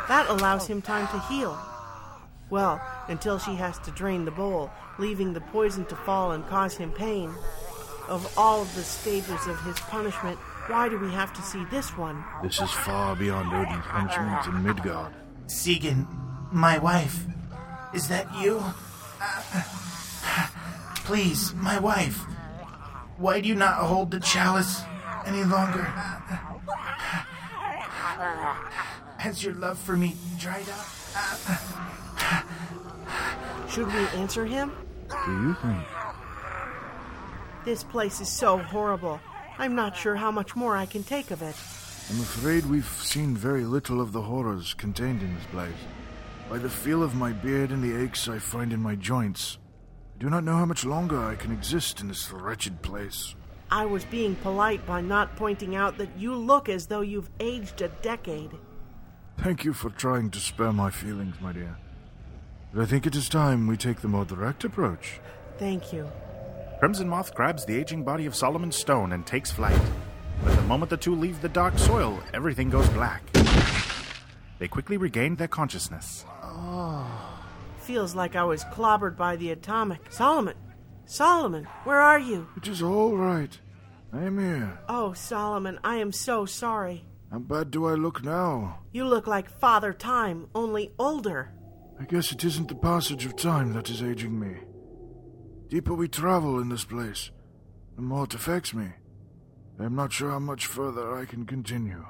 That 0.09 0.26
allows 0.29 0.66
him 0.66 0.81
time 0.81 1.09
to 1.09 1.18
heal. 1.26 1.59
Well, 2.50 2.81
until 3.09 3.40
she 3.40 3.57
has 3.57 3.76
to 3.81 3.90
drain 3.90 4.24
the 4.24 4.31
bowl, 4.31 4.70
leaving 4.98 5.33
the 5.33 5.40
poison 5.40 5.85
to 5.87 5.96
fall 5.96 6.33
and 6.33 6.46
cause 6.46 6.76
him 6.76 6.92
pain. 6.92 7.35
Of 8.09 8.33
all 8.38 8.64
the 8.64 8.85
stages 8.85 9.46
of 9.48 9.61
his 9.62 9.79
punishment, 9.81 10.38
why 10.68 10.88
do 10.88 10.98
we 10.98 11.11
have 11.11 11.33
to 11.35 11.42
see 11.42 11.64
this 11.72 11.96
one? 11.96 12.24
This 12.44 12.61
is 12.61 12.70
far 12.70 13.16
beyond 13.16 13.52
Odin's 13.52 13.85
punishment 13.87 14.46
in 14.46 14.62
Midgard. 14.62 15.12
Sigyn, 15.46 16.07
my 16.52 16.79
wife. 16.79 17.24
Is 17.92 18.07
that 18.07 18.33
you? 18.40 18.62
Please, 21.05 21.52
my 21.55 21.81
wife. 21.81 22.24
Why 23.16 23.40
do 23.40 23.48
you 23.48 23.57
not 23.57 23.74
hold 23.74 24.12
the 24.12 24.20
chalice 24.20 24.83
any 25.26 25.44
longer? 25.44 25.82
Has 29.18 29.42
your 29.42 29.54
love 29.54 29.78
for 29.78 29.96
me 29.96 30.16
dried 30.38 30.68
up? 30.68 30.86
Should 33.68 33.88
we 33.88 34.06
answer 34.18 34.46
him? 34.46 34.72
Do 35.08 35.32
you 35.32 35.54
think? 35.54 35.84
This 37.64 37.82
place 37.82 38.20
is 38.20 38.28
so 38.28 38.58
horrible. 38.58 39.20
I'm 39.58 39.74
not 39.74 39.96
sure 39.96 40.14
how 40.14 40.30
much 40.30 40.54
more 40.54 40.76
I 40.76 40.86
can 40.86 41.02
take 41.02 41.30
of 41.30 41.42
it. 41.42 41.56
I'm 42.08 42.20
afraid 42.20 42.66
we've 42.66 42.86
seen 42.86 43.36
very 43.36 43.64
little 43.64 44.00
of 44.00 44.12
the 44.12 44.22
horrors 44.22 44.74
contained 44.74 45.22
in 45.22 45.34
this 45.34 45.46
place. 45.46 45.72
By 46.48 46.58
the 46.58 46.70
feel 46.70 47.02
of 47.02 47.16
my 47.16 47.32
beard 47.32 47.70
and 47.70 47.82
the 47.82 48.00
aches 48.00 48.28
I 48.28 48.38
find 48.38 48.72
in 48.72 48.80
my 48.80 48.94
joints, 48.94 49.58
I 50.14 50.20
do 50.20 50.30
not 50.30 50.44
know 50.44 50.54
how 50.54 50.66
much 50.66 50.84
longer 50.84 51.20
I 51.24 51.34
can 51.34 51.50
exist 51.50 52.00
in 52.00 52.06
this 52.06 52.30
wretched 52.30 52.82
place. 52.82 53.34
I 53.70 53.85
was 53.85 54.05
being 54.05 54.37
polite 54.37 54.87
by 54.87 55.00
not 55.00 55.37
pointing 55.37 55.74
out 55.74 55.98
that 55.98 56.16
you 56.16 56.35
look 56.35 56.68
as 56.68 56.87
though 56.87 57.00
you've 57.00 57.31
aged 57.40 57.83
a 57.83 57.88
decade. 57.88 58.50
Thank 59.38 59.64
you 59.64 59.72
for 59.72 59.90
trying 59.90 60.31
to 60.31 60.38
spare 60.38 60.72
my 60.72 60.90
feelings, 60.90 61.37
my 61.40 61.52
dear. 61.52 61.76
But 62.72 62.83
I 62.83 62.87
think 62.87 63.07
it 63.07 63.16
is 63.16 63.29
time 63.29 63.66
we 63.66 63.76
take 63.76 64.00
the 64.00 64.09
more 64.09 64.24
direct 64.24 64.64
approach. 64.64 65.20
Thank 65.59 65.92
you. 65.92 66.09
Crimson 66.79 67.09
Moth 67.09 67.35
grabs 67.35 67.64
the 67.64 67.76
aging 67.76 68.05
body 68.05 68.26
of 68.26 68.37
Solomon 68.37 68.70
Stone 68.70 69.12
and 69.12 69.26
takes 69.26 69.50
flight. 69.50 69.81
But 70.44 70.55
the 70.55 70.62
moment 70.62 70.90
the 70.90 70.96
two 70.96 71.14
leave 71.14 71.40
the 71.40 71.48
dark 71.48 71.79
soil, 71.79 72.20
everything 72.35 72.70
goes 72.70 72.88
black. 72.90 73.22
They 74.59 74.68
quickly 74.68 74.96
regain 74.96 75.37
their 75.37 75.48
consciousness. 75.48 76.24
Oh. 76.42 77.07
Feels 77.79 78.14
like 78.14 78.37
I 78.37 78.44
was 78.44 78.64
clobbered 78.64 79.16
by 79.16 79.37
the 79.37 79.50
atomic. 79.50 80.00
Solomon! 80.11 80.55
Solomon, 81.06 81.68
where 81.84 82.00
are 82.00 82.18
you? 82.18 82.48
It 82.56 82.66
is 82.66 82.82
all 82.82 83.16
right. 83.16 83.56
I 84.12 84.24
am 84.24 84.38
here. 84.38 84.78
Oh, 84.88 85.12
Solomon, 85.12 85.78
I 85.84 85.96
am 85.96 86.10
so 86.10 86.44
sorry. 86.46 87.04
How 87.30 87.38
bad 87.38 87.70
do 87.70 87.86
I 87.86 87.94
look 87.94 88.24
now? 88.24 88.80
You 88.92 89.04
look 89.04 89.26
like 89.26 89.48
Father 89.48 89.92
Time, 89.92 90.48
only 90.54 90.92
older. 90.98 91.52
I 92.00 92.04
guess 92.04 92.32
it 92.32 92.44
isn't 92.44 92.68
the 92.68 92.74
passage 92.74 93.24
of 93.24 93.36
time 93.36 93.72
that 93.72 93.88
is 93.88 94.02
aging 94.02 94.38
me. 94.38 94.56
Deeper 95.68 95.94
we 95.94 96.08
travel 96.08 96.60
in 96.60 96.68
this 96.68 96.84
place, 96.84 97.30
the 97.94 98.02
more 98.02 98.24
it 98.24 98.34
affects 98.34 98.74
me. 98.74 98.88
I 99.78 99.84
am 99.84 99.94
not 99.94 100.12
sure 100.12 100.30
how 100.30 100.38
much 100.38 100.66
further 100.66 101.16
I 101.16 101.24
can 101.24 101.46
continue. 101.46 102.04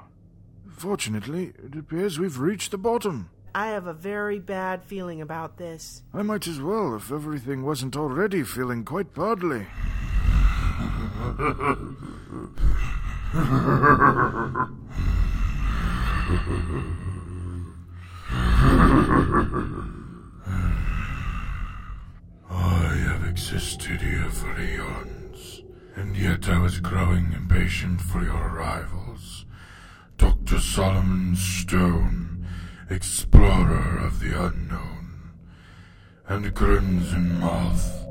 Fortunately, 0.69 1.53
it 1.63 1.75
appears 1.75 2.19
we've 2.19 2.39
reached 2.39 2.71
the 2.71 2.77
bottom. 2.77 3.29
I 3.55 3.67
have 3.67 3.87
a 3.87 3.93
very 3.93 4.39
bad 4.39 4.83
feeling 4.83 5.21
about 5.21 5.57
this. 5.57 6.03
I 6.13 6.21
might 6.21 6.47
as 6.47 6.61
well 6.61 6.95
if 6.95 7.11
everything 7.11 7.63
wasn't 7.63 7.95
already 7.95 8.43
feeling 8.43 8.85
quite 8.85 9.13
badly. 9.13 9.67
I 22.49 22.95
have 23.07 23.23
existed 23.27 24.01
here 24.01 24.29
for 24.29 24.59
eons, 24.59 25.63
and 25.95 26.15
yet 26.15 26.47
I 26.49 26.59
was 26.59 26.79
growing 26.79 27.33
impatient 27.33 28.01
for 28.01 28.23
your 28.23 28.35
arrivals. 28.35 29.45
Dr. 30.17 30.59
Solomon 30.59 31.35
Stone, 31.35 32.26
explorer 32.89 33.99
of 33.99 34.19
the 34.19 34.29
unknown, 34.29 35.31
and 36.27 36.53
Crimson 36.55 37.39
Moth, 37.39 38.05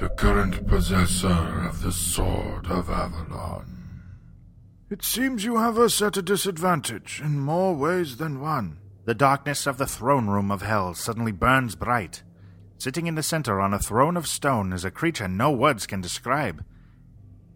the 0.00 0.08
current 0.08 0.66
possessor 0.66 1.64
of 1.68 1.82
the 1.82 1.92
Sword 1.92 2.66
of 2.66 2.90
Avalon. 2.90 3.76
It 4.90 5.02
seems 5.02 5.44
you 5.44 5.56
have 5.56 5.78
us 5.78 6.00
at 6.02 6.16
a 6.16 6.22
disadvantage 6.22 7.20
in 7.24 7.40
more 7.40 7.74
ways 7.74 8.16
than 8.16 8.40
one. 8.40 8.78
The 9.04 9.14
darkness 9.14 9.66
of 9.66 9.78
the 9.78 9.86
throne 9.86 10.26
room 10.28 10.50
of 10.50 10.62
hell 10.62 10.94
suddenly 10.94 11.32
burns 11.32 11.76
bright. 11.76 12.22
Sitting 12.78 13.06
in 13.06 13.14
the 13.14 13.22
center 13.22 13.60
on 13.60 13.72
a 13.72 13.78
throne 13.78 14.16
of 14.16 14.26
stone 14.26 14.72
is 14.72 14.84
a 14.84 14.90
creature 14.90 15.28
no 15.28 15.50
words 15.50 15.86
can 15.86 16.00
describe. 16.00 16.64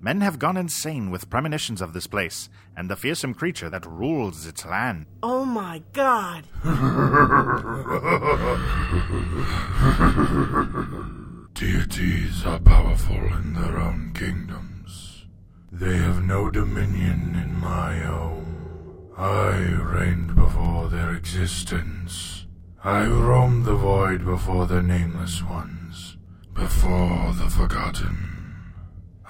Men 0.03 0.23
have 0.23 0.39
gone 0.39 0.57
insane 0.57 1.11
with 1.11 1.29
premonitions 1.29 1.83
of 1.83 1.93
this 1.93 2.07
place 2.07 2.49
and 2.75 2.89
the 2.89 2.97
fearsome 2.97 3.35
creature 3.35 3.69
that 3.69 3.85
rules 3.85 4.47
its 4.47 4.65
land. 4.65 5.05
Oh 5.23 5.45
my 5.45 5.83
god! 5.93 6.45
Deities 11.53 12.47
are 12.47 12.61
powerful 12.61 13.15
in 13.15 13.53
their 13.53 13.79
own 13.79 14.13
kingdoms. 14.15 15.27
They 15.71 15.99
have 15.99 16.25
no 16.25 16.51
dominion 16.51 17.35
in 17.35 17.61
my 17.61 17.99
home. 17.99 19.13
I 19.19 19.59
reigned 19.59 20.35
before 20.35 20.89
their 20.89 21.15
existence. 21.15 22.47
I 22.83 23.07
roamed 23.07 23.67
the 23.67 23.75
void 23.75 24.25
before 24.25 24.67
the 24.67 24.81
nameless 24.81 25.43
ones, 25.43 26.17
before 26.55 27.35
the 27.35 27.51
forgotten. 27.51 28.30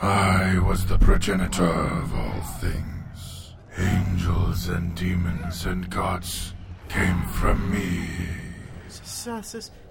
I 0.02 0.58
was 0.60 0.86
the 0.86 0.96
progenitor 0.96 1.62
of 1.64 2.14
all 2.14 2.40
things. 2.58 3.52
Angels 3.76 4.68
and 4.68 4.94
demons 4.94 5.66
and 5.66 5.90
gods 5.90 6.54
came 6.88 7.22
from 7.26 7.70
me. 7.70 8.08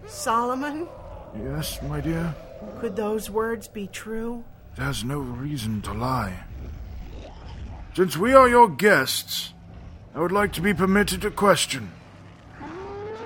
Solomon? 0.07 0.87
Yes, 1.37 1.79
my 1.83 2.01
dear? 2.01 2.33
Could 2.79 2.95
those 2.95 3.29
words 3.29 3.67
be 3.67 3.85
true? 3.87 4.43
There's 4.75 5.03
no 5.03 5.19
reason 5.19 5.81
to 5.83 5.93
lie. 5.93 6.43
Since 7.95 8.17
we 8.17 8.33
are 8.33 8.49
your 8.49 8.67
guests, 8.67 9.53
I 10.15 10.21
would 10.21 10.31
like 10.31 10.53
to 10.53 10.61
be 10.61 10.73
permitted 10.73 11.23
a 11.23 11.31
question. 11.31 11.91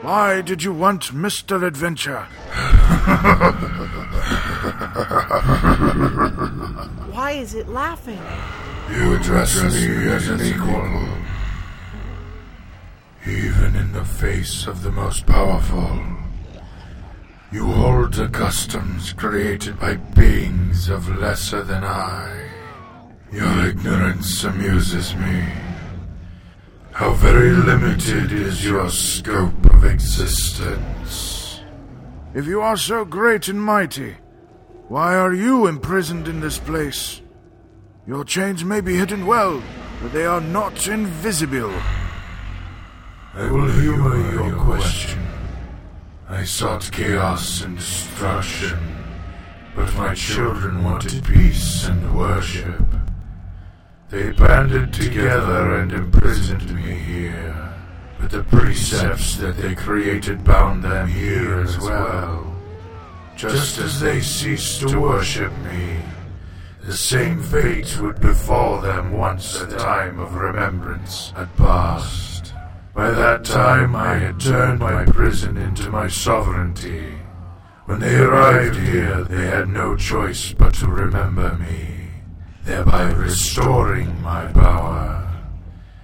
Why 0.01 0.41
did 0.41 0.63
you 0.63 0.73
want 0.73 1.13
Mr. 1.13 1.65
Adventure? 1.65 2.27
Why 7.11 7.31
is 7.31 7.55
it 7.55 7.67
laughing? 7.69 8.19
You 8.91 9.15
address 9.15 9.61
me 9.63 10.07
as 10.09 10.27
an 10.29 10.41
equal. 10.41 11.07
Even 13.25 13.75
in 13.75 13.93
the 13.93 14.03
face 14.03 14.67
of 14.67 14.83
the 14.83 14.91
most 14.91 15.25
powerful. 15.25 15.99
You 17.51 17.65
hold 17.67 18.13
the 18.15 18.27
customs 18.29 19.13
created 19.13 19.79
by 19.79 19.95
beings 19.95 20.89
of 20.89 21.07
lesser 21.19 21.63
than 21.63 21.83
I. 21.83 22.49
Your 23.31 23.67
ignorance 23.67 24.43
amuses 24.43 25.15
me. 25.15 25.45
How 26.91 27.13
very 27.13 27.51
limited 27.51 28.31
is 28.31 28.63
your 28.65 28.89
scope 28.89 29.65
of 29.73 29.85
existence. 29.85 31.61
If 32.33 32.45
you 32.47 32.61
are 32.61 32.77
so 32.77 33.05
great 33.05 33.47
and 33.47 33.61
mighty, 33.61 34.17
why 34.93 35.15
are 35.15 35.33
you 35.33 35.65
imprisoned 35.65 36.27
in 36.27 36.39
this 36.39 36.59
place? 36.59 37.19
Your 38.05 38.23
chains 38.23 38.63
may 38.63 38.79
be 38.79 38.95
hidden 38.95 39.25
well, 39.25 39.59
but 39.99 40.13
they 40.13 40.23
are 40.23 40.39
not 40.39 40.87
invisible. 40.87 41.73
I 43.33 43.49
will 43.49 43.71
humor 43.71 44.15
your 44.35 44.55
question. 44.55 45.19
I 46.29 46.43
sought 46.43 46.91
chaos 46.91 47.63
and 47.63 47.75
destruction, 47.75 48.77
but 49.75 49.91
my 49.95 50.13
children 50.13 50.83
wanted 50.83 51.25
peace 51.25 51.87
and 51.87 52.15
worship. 52.15 52.85
They 54.11 54.31
banded 54.33 54.93
together 54.93 55.77
and 55.77 55.91
imprisoned 55.91 56.71
me 56.71 56.93
here, 56.93 57.73
but 58.19 58.29
the 58.29 58.43
precepts 58.43 59.37
that 59.37 59.57
they 59.57 59.73
created 59.73 60.43
bound 60.43 60.83
them 60.83 61.07
here 61.07 61.61
as 61.61 61.79
well. 61.79 62.52
Just 63.35 63.79
as 63.79 63.99
they 63.99 64.21
ceased 64.21 64.87
to 64.87 64.99
worship 64.99 65.51
me, 65.59 65.99
the 66.83 66.93
same 66.93 67.41
fate 67.41 67.99
would 67.99 68.19
befall 68.21 68.79
them 68.79 69.11
once 69.13 69.59
the 69.59 69.77
time 69.77 70.19
of 70.19 70.35
remembrance 70.35 71.31
had 71.35 71.55
passed. 71.57 72.53
By 72.93 73.09
that 73.11 73.43
time 73.43 73.95
I 73.95 74.15
had 74.15 74.39
turned 74.39 74.79
my 74.79 75.05
prison 75.05 75.57
into 75.57 75.89
my 75.89 76.07
sovereignty. 76.07 77.17
When 77.85 77.99
they 77.99 78.15
arrived 78.15 78.77
here, 78.77 79.23
they 79.23 79.45
had 79.47 79.67
no 79.67 79.95
choice 79.95 80.53
but 80.53 80.75
to 80.75 80.87
remember 80.87 81.55
me, 81.55 82.09
thereby 82.63 83.11
restoring 83.11 84.21
my 84.21 84.45
power. 84.53 85.27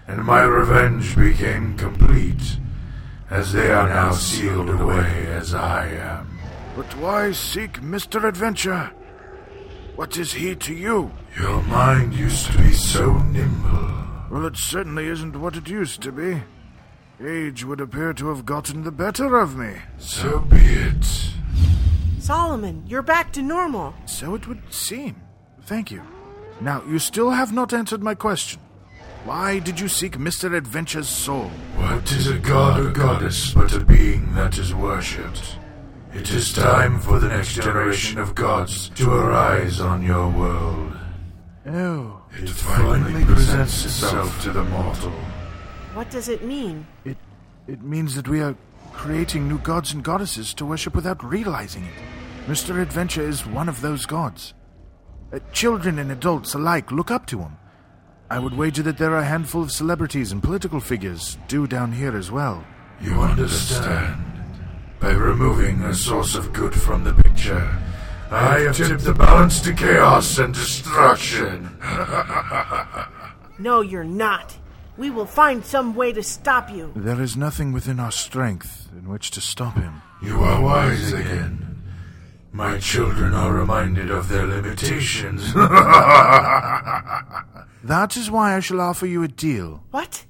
And 0.07 0.25
my 0.25 0.41
revenge 0.41 1.15
became 1.15 1.77
complete, 1.77 2.57
as 3.29 3.53
they 3.53 3.69
are 3.69 3.87
now 3.87 4.11
sealed 4.13 4.69
away 4.69 5.27
as 5.27 5.53
I 5.53 5.87
am. 5.87 6.28
But 6.79 6.95
why 6.95 7.33
seek 7.33 7.81
Mr. 7.81 8.23
Adventure? 8.23 8.89
What 9.97 10.15
is 10.15 10.31
he 10.31 10.55
to 10.55 10.73
you? 10.73 11.11
Your 11.37 11.61
mind 11.63 12.13
used 12.13 12.45
to 12.45 12.57
be 12.57 12.71
so 12.71 13.17
nimble. 13.17 13.93
Well, 14.31 14.45
it 14.45 14.55
certainly 14.55 15.07
isn't 15.07 15.35
what 15.35 15.57
it 15.57 15.67
used 15.67 16.01
to 16.03 16.13
be. 16.13 16.41
Age 17.21 17.65
would 17.65 17.81
appear 17.81 18.13
to 18.13 18.29
have 18.29 18.45
gotten 18.45 18.85
the 18.85 18.93
better 18.93 19.35
of 19.39 19.57
me. 19.57 19.75
So 19.97 20.39
be 20.39 20.55
it. 20.55 21.05
Solomon, 22.19 22.85
you're 22.87 23.01
back 23.01 23.33
to 23.33 23.41
normal. 23.41 23.93
So 24.05 24.33
it 24.35 24.47
would 24.47 24.61
seem. 24.73 25.17
Thank 25.63 25.91
you. 25.91 26.01
Now, 26.61 26.81
you 26.87 26.99
still 26.99 27.31
have 27.31 27.51
not 27.51 27.73
answered 27.73 28.01
my 28.01 28.15
question. 28.15 28.61
Why 29.25 29.59
did 29.59 29.81
you 29.81 29.89
seek 29.89 30.13
Mr. 30.13 30.55
Adventure's 30.55 31.09
soul? 31.09 31.51
What 31.75 32.09
is 32.13 32.27
a 32.27 32.39
god 32.39 32.79
or 32.79 32.89
goddess 32.89 33.53
but 33.53 33.75
a 33.75 33.83
being 33.83 34.33
that 34.35 34.57
is 34.57 34.73
worshipped? 34.73 35.57
It 36.13 36.31
is 36.31 36.51
time 36.53 36.99
for 36.99 37.19
the 37.19 37.29
next 37.29 37.53
generation 37.53 38.17
of 38.19 38.33
gods 38.33 38.89
to 38.95 39.11
arise 39.11 39.79
on 39.79 40.01
your 40.01 40.29
world. 40.29 40.97
Oh, 41.67 42.21
It 42.33 42.49
finally 42.49 43.23
presents 43.25 43.85
itself 43.85 44.41
to 44.43 44.51
the 44.51 44.63
mortal. 44.63 45.11
What 45.93 46.09
does 46.09 46.27
it 46.29 46.43
mean? 46.43 46.85
it 47.05 47.17
it 47.67 47.83
means 47.83 48.15
that 48.15 48.27
we 48.27 48.41
are 48.41 48.55
creating 48.93 49.47
new 49.47 49.59
gods 49.59 49.93
and 49.93 50.03
goddesses 50.03 50.53
to 50.55 50.65
worship 50.65 50.95
without 50.95 51.23
realizing 51.23 51.83
it. 51.85 51.93
Mr. 52.47 52.81
Adventure 52.81 53.21
is 53.21 53.45
one 53.45 53.69
of 53.69 53.81
those 53.81 54.07
gods. 54.07 54.55
Uh, 55.31 55.37
children 55.53 55.99
and 55.99 56.11
adults 56.11 56.55
alike 56.55 56.91
look 56.91 57.11
up 57.11 57.27
to 57.27 57.39
him. 57.39 57.55
I 58.31 58.39
would 58.39 58.57
wager 58.57 58.81
that 58.83 58.97
there 58.97 59.11
are 59.13 59.19
a 59.19 59.25
handful 59.25 59.61
of 59.61 59.71
celebrities 59.71 60.31
and 60.31 60.41
political 60.41 60.79
figures 60.79 61.37
due 61.47 61.67
down 61.67 61.91
here 61.91 62.17
as 62.17 62.31
well. 62.31 62.63
You 62.99 63.13
understand? 63.21 64.38
By 64.99 65.11
removing 65.11 65.81
a 65.81 65.93
source 65.93 66.35
of 66.35 66.51
good 66.53 66.73
from 66.75 67.03
the 67.03 67.13
picture, 67.13 67.77
I 68.31 68.59
have 68.59 68.75
tipped 68.77 69.05
the 69.05 69.13
balance 69.13 69.61
to 69.61 69.73
chaos 69.73 70.37
and 70.37 70.53
destruction. 70.53 71.77
No, 73.61 73.81
you're 73.81 74.05
not. 74.05 74.57
We 74.95 75.09
will 75.09 75.25
find 75.25 75.65
some 75.65 75.93
way 75.93 76.13
to 76.13 76.23
stop 76.23 76.69
you. 76.71 76.93
There 76.95 77.21
is 77.21 77.35
nothing 77.35 77.73
within 77.73 77.99
our 77.99 78.11
strength 78.11 78.87
in 78.97 79.09
which 79.09 79.31
to 79.31 79.41
stop 79.41 79.75
him. 79.75 80.01
You 80.21 80.39
are 80.39 80.61
wise 80.61 81.11
again. 81.11 81.83
My 82.53 82.79
children 82.79 83.33
are 83.33 83.51
reminded 83.51 84.09
of 84.09 84.29
their 84.29 84.45
limitations. 84.47 85.53
That 87.83 88.17
is 88.17 88.29
why 88.29 88.55
I 88.55 88.59
shall 88.59 88.81
offer 88.81 89.05
you 89.05 89.23
a 89.23 89.27
deal. 89.29 89.83
What? 89.91 90.25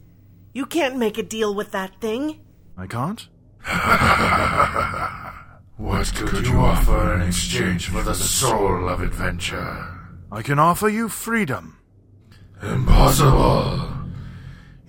You 0.53 0.65
can't 0.67 0.97
make 0.97 1.17
a 1.17 1.23
deal 1.23 1.53
with 1.55 1.71
that 1.71 1.99
thing. 1.99 2.39
I 2.77 2.86
can't? 2.88 3.27
what 5.77 6.12
could 6.15 6.47
you 6.47 6.60
offer 6.60 7.15
in 7.15 7.21
exchange 7.21 7.89
for 7.89 8.01
the 8.01 8.15
soul 8.15 8.89
of 8.89 9.01
adventure? 9.01 9.86
I 10.32 10.41
can 10.41 10.60
offer 10.60 10.89
you 10.89 11.10
freedom. 11.10 11.77
Impossible. 12.62 13.88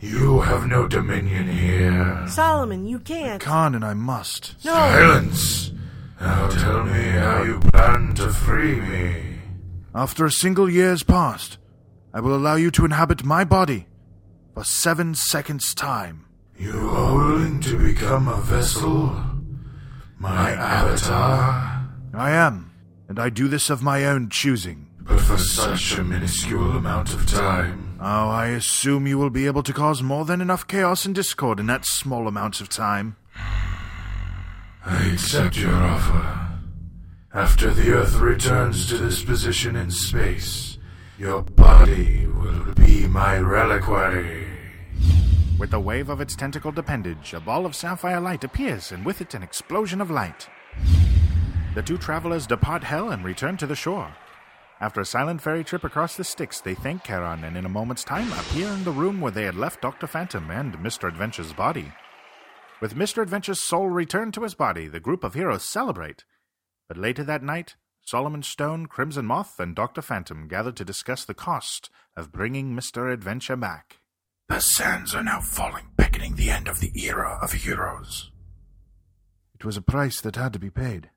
You 0.00 0.40
have 0.40 0.66
no 0.66 0.88
dominion 0.88 1.48
here. 1.48 2.24
Solomon, 2.26 2.86
you 2.86 2.98
can't. 3.00 3.42
Can 3.42 3.74
and 3.74 3.84
I 3.84 3.92
must. 3.92 4.54
No. 4.64 4.72
Silence. 4.72 5.72
Now 6.20 6.48
tell 6.48 6.84
me 6.84 7.02
how 7.10 7.42
you 7.42 7.60
plan 7.60 8.14
to 8.14 8.30
free 8.30 8.80
me. 8.80 9.40
After 9.94 10.24
a 10.24 10.30
single 10.30 10.70
year's 10.70 11.02
passed, 11.02 11.58
I 12.14 12.20
will 12.20 12.34
allow 12.34 12.54
you 12.54 12.70
to 12.72 12.84
inhabit 12.84 13.24
my 13.24 13.44
body 13.44 13.86
for 14.54 14.64
seven 14.64 15.14
seconds' 15.14 15.74
time. 15.74 16.24
You 16.60 16.90
are 16.90 17.16
willing 17.16 17.58
to 17.60 17.78
become 17.78 18.28
a 18.28 18.38
vessel? 18.42 19.16
My 20.18 20.50
avatar? 20.50 21.88
I 22.12 22.32
am, 22.32 22.70
and 23.08 23.18
I 23.18 23.30
do 23.30 23.48
this 23.48 23.70
of 23.70 23.82
my 23.82 24.04
own 24.04 24.28
choosing. 24.28 24.86
But 25.00 25.22
for 25.22 25.38
such 25.38 25.96
a 25.96 26.04
minuscule 26.04 26.72
amount 26.72 27.14
of 27.14 27.26
time. 27.26 27.98
Oh, 27.98 28.28
I 28.28 28.48
assume 28.48 29.06
you 29.06 29.16
will 29.16 29.30
be 29.30 29.46
able 29.46 29.62
to 29.62 29.72
cause 29.72 30.02
more 30.02 30.26
than 30.26 30.42
enough 30.42 30.68
chaos 30.68 31.06
and 31.06 31.14
discord 31.14 31.60
in 31.60 31.66
that 31.68 31.86
small 31.86 32.28
amount 32.28 32.60
of 32.60 32.68
time. 32.68 33.16
I 34.84 35.12
accept 35.14 35.56
your 35.56 35.72
offer. 35.72 36.58
After 37.32 37.72
the 37.72 37.92
Earth 37.92 38.16
returns 38.16 38.86
to 38.90 38.98
this 38.98 39.22
position 39.24 39.76
in 39.76 39.90
space, 39.90 40.76
your 41.18 41.40
body 41.40 42.26
will 42.26 42.74
be 42.74 43.06
my 43.06 43.36
reliquary. 43.36 44.49
With 45.60 45.72
the 45.72 45.78
wave 45.78 46.08
of 46.08 46.22
its 46.22 46.34
tentacled 46.34 46.78
appendage, 46.78 47.34
a 47.34 47.38
ball 47.38 47.66
of 47.66 47.76
sapphire 47.76 48.18
light 48.18 48.44
appears, 48.44 48.92
and 48.92 49.04
with 49.04 49.20
it 49.20 49.34
an 49.34 49.42
explosion 49.42 50.00
of 50.00 50.10
light. 50.10 50.48
The 51.74 51.82
two 51.82 51.98
travelers 51.98 52.46
depart 52.46 52.82
Hell 52.82 53.10
and 53.10 53.22
return 53.22 53.58
to 53.58 53.66
the 53.66 53.76
shore. 53.76 54.10
After 54.80 55.02
a 55.02 55.04
silent 55.04 55.42
ferry 55.42 55.62
trip 55.62 55.84
across 55.84 56.16
the 56.16 56.24
Styx, 56.24 56.62
they 56.62 56.74
thank 56.74 57.04
Charon 57.04 57.44
and 57.44 57.58
in 57.58 57.66
a 57.66 57.68
moment's 57.68 58.04
time 58.04 58.32
appear 58.32 58.68
in 58.68 58.84
the 58.84 58.90
room 58.90 59.20
where 59.20 59.32
they 59.32 59.44
had 59.44 59.54
left 59.54 59.82
Dr. 59.82 60.06
Phantom 60.06 60.50
and 60.50 60.78
Mr. 60.78 61.06
Adventure's 61.06 61.52
body. 61.52 61.92
With 62.80 62.94
Mr. 62.94 63.22
Adventure's 63.22 63.60
soul 63.60 63.90
returned 63.90 64.32
to 64.34 64.44
his 64.44 64.54
body, 64.54 64.88
the 64.88 64.98
group 64.98 65.24
of 65.24 65.34
heroes 65.34 65.62
celebrate. 65.62 66.24
But 66.88 66.96
later 66.96 67.22
that 67.24 67.42
night, 67.42 67.76
Solomon 68.00 68.42
Stone, 68.42 68.86
Crimson 68.86 69.26
Moth, 69.26 69.60
and 69.60 69.76
Dr. 69.76 70.00
Phantom 70.00 70.48
gather 70.48 70.72
to 70.72 70.86
discuss 70.86 71.26
the 71.26 71.34
cost 71.34 71.90
of 72.16 72.32
bringing 72.32 72.74
Mr. 72.74 73.12
Adventure 73.12 73.56
back. 73.56 73.99
The 74.50 74.60
sands 74.60 75.14
are 75.14 75.22
now 75.22 75.40
falling, 75.40 75.86
beckoning 75.96 76.34
the 76.34 76.50
end 76.50 76.66
of 76.66 76.80
the 76.80 76.90
era 77.00 77.38
of 77.40 77.52
heroes. 77.52 78.32
It 79.54 79.64
was 79.64 79.76
a 79.76 79.80
price 79.80 80.20
that 80.20 80.34
had 80.34 80.52
to 80.54 80.58
be 80.58 80.70
paid. 80.70 81.08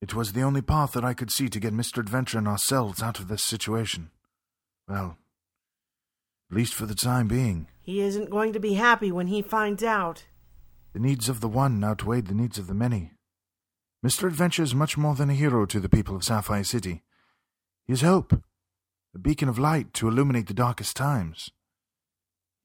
It 0.00 0.14
was 0.14 0.32
the 0.32 0.40
only 0.40 0.62
path 0.62 0.92
that 0.92 1.04
I 1.04 1.12
could 1.12 1.30
see 1.30 1.50
to 1.50 1.60
get 1.60 1.74
Mr. 1.74 1.98
Adventure 1.98 2.38
and 2.38 2.48
ourselves 2.48 3.02
out 3.02 3.20
of 3.20 3.28
this 3.28 3.42
situation. 3.42 4.10
Well, 4.88 5.18
at 6.50 6.56
least 6.56 6.72
for 6.72 6.86
the 6.86 6.94
time 6.94 7.28
being. 7.28 7.68
He 7.82 8.00
isn't 8.00 8.30
going 8.30 8.54
to 8.54 8.60
be 8.60 8.72
happy 8.72 9.12
when 9.12 9.26
he 9.26 9.42
finds 9.42 9.84
out. 9.84 10.24
The 10.94 11.00
needs 11.00 11.28
of 11.28 11.42
the 11.42 11.48
one 11.48 11.84
outweighed 11.84 12.28
the 12.28 12.34
needs 12.34 12.56
of 12.56 12.68
the 12.68 12.74
many. 12.74 13.12
Mr. 14.04 14.26
Adventure 14.26 14.62
is 14.62 14.74
much 14.74 14.96
more 14.96 15.14
than 15.14 15.28
a 15.28 15.34
hero 15.34 15.66
to 15.66 15.78
the 15.78 15.90
people 15.90 16.16
of 16.16 16.24
Sapphire 16.24 16.64
City. 16.64 17.02
He 17.86 17.92
is 17.92 18.00
hope, 18.00 18.32
a 19.14 19.18
beacon 19.18 19.50
of 19.50 19.58
light 19.58 19.92
to 19.94 20.08
illuminate 20.08 20.46
the 20.46 20.54
darkest 20.54 20.96
times. 20.96 21.50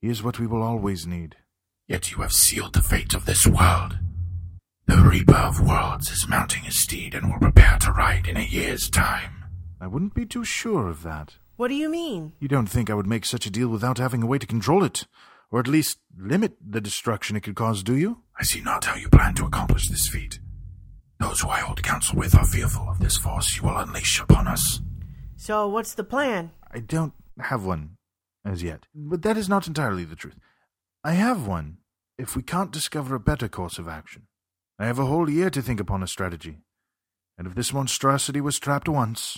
He 0.02 0.08
is 0.08 0.24
what 0.24 0.40
we 0.40 0.48
will 0.48 0.64
always 0.64 1.06
need. 1.06 1.36
Yet 1.88 2.12
you 2.12 2.22
have 2.22 2.32
sealed 2.32 2.74
the 2.74 2.82
fate 2.82 3.14
of 3.14 3.26
this 3.26 3.46
world. 3.46 4.00
The 4.86 4.96
Reaper 4.96 5.36
of 5.36 5.60
Worlds 5.60 6.10
is 6.10 6.28
mounting 6.28 6.64
his 6.64 6.82
steed 6.82 7.14
and 7.14 7.30
will 7.30 7.40
prepare 7.40 7.78
to 7.80 7.92
ride 7.92 8.26
in 8.28 8.38
a 8.38 8.42
year's 8.42 8.90
time. 8.90 9.44
I 9.82 9.88
wouldn't 9.88 10.14
be 10.14 10.26
too 10.26 10.46
sure 10.46 10.88
of 10.88 11.04
that. 11.04 11.36
What 11.58 11.68
do 11.68 11.76
you 11.76 11.90
mean? 11.90 12.32
You 12.40 12.48
don't 12.48 12.70
think 12.70 12.90
I 12.90 12.94
would 12.94 13.08
make 13.08 13.26
such 13.26 13.46
a 13.46 13.52
deal 13.52 13.68
without 13.68 13.98
having 13.98 14.24
a 14.24 14.26
way 14.26 14.38
to 14.38 14.48
control 14.48 14.86
it, 14.86 15.06
or 15.52 15.60
at 15.60 15.68
least 15.68 16.00
limit 16.18 16.56
the 16.66 16.80
destruction 16.80 17.36
it 17.36 17.42
could 17.42 17.56
cause, 17.56 17.84
do 17.84 17.96
you? 17.98 18.22
I 18.40 18.44
see 18.44 18.62
not 18.62 18.86
how 18.86 18.96
you 18.96 19.10
plan 19.10 19.34
to 19.36 19.46
accomplish 19.46 19.90
this 19.90 20.08
feat. 20.08 20.40
Those 21.20 21.42
who 21.42 21.50
I 21.50 21.60
hold 21.60 21.84
counsel 21.84 22.18
with 22.18 22.36
are 22.36 22.46
fearful 22.46 22.88
of 22.90 23.00
this 23.00 23.18
force 23.18 23.58
you 23.58 23.64
will 23.64 23.78
unleash 23.78 24.22
upon 24.22 24.48
us. 24.48 24.80
So, 25.36 25.68
what's 25.68 25.94
the 25.94 26.06
plan? 26.06 26.52
I 26.72 26.80
don't 26.80 27.14
have 27.40 27.66
one 27.66 27.98
as 28.50 28.64
yet. 28.64 28.88
But 28.94 29.22
that 29.22 29.38
is 29.38 29.50
not 29.50 29.68
entirely 29.68 30.04
the 30.04 30.16
truth. 30.16 30.38
I 31.04 31.14
have 31.14 31.48
one 31.48 31.78
if 32.18 32.36
we 32.36 32.44
can't 32.44 32.72
discover 32.72 33.16
a 33.16 33.20
better 33.20 33.48
course 33.48 33.78
of 33.78 33.88
action. 33.88 34.28
I 34.78 34.86
have 34.86 35.00
a 35.00 35.06
whole 35.06 35.30
year 35.30 35.50
to 35.50 35.62
think 35.62 35.80
upon 35.80 36.04
a 36.04 36.08
strategy. 36.08 36.60
And 37.38 37.48
if 37.48 37.56
this 37.56 37.74
monstrosity 37.74 38.42
was 38.42 38.60
trapped 38.60 38.90
once, 38.90 39.38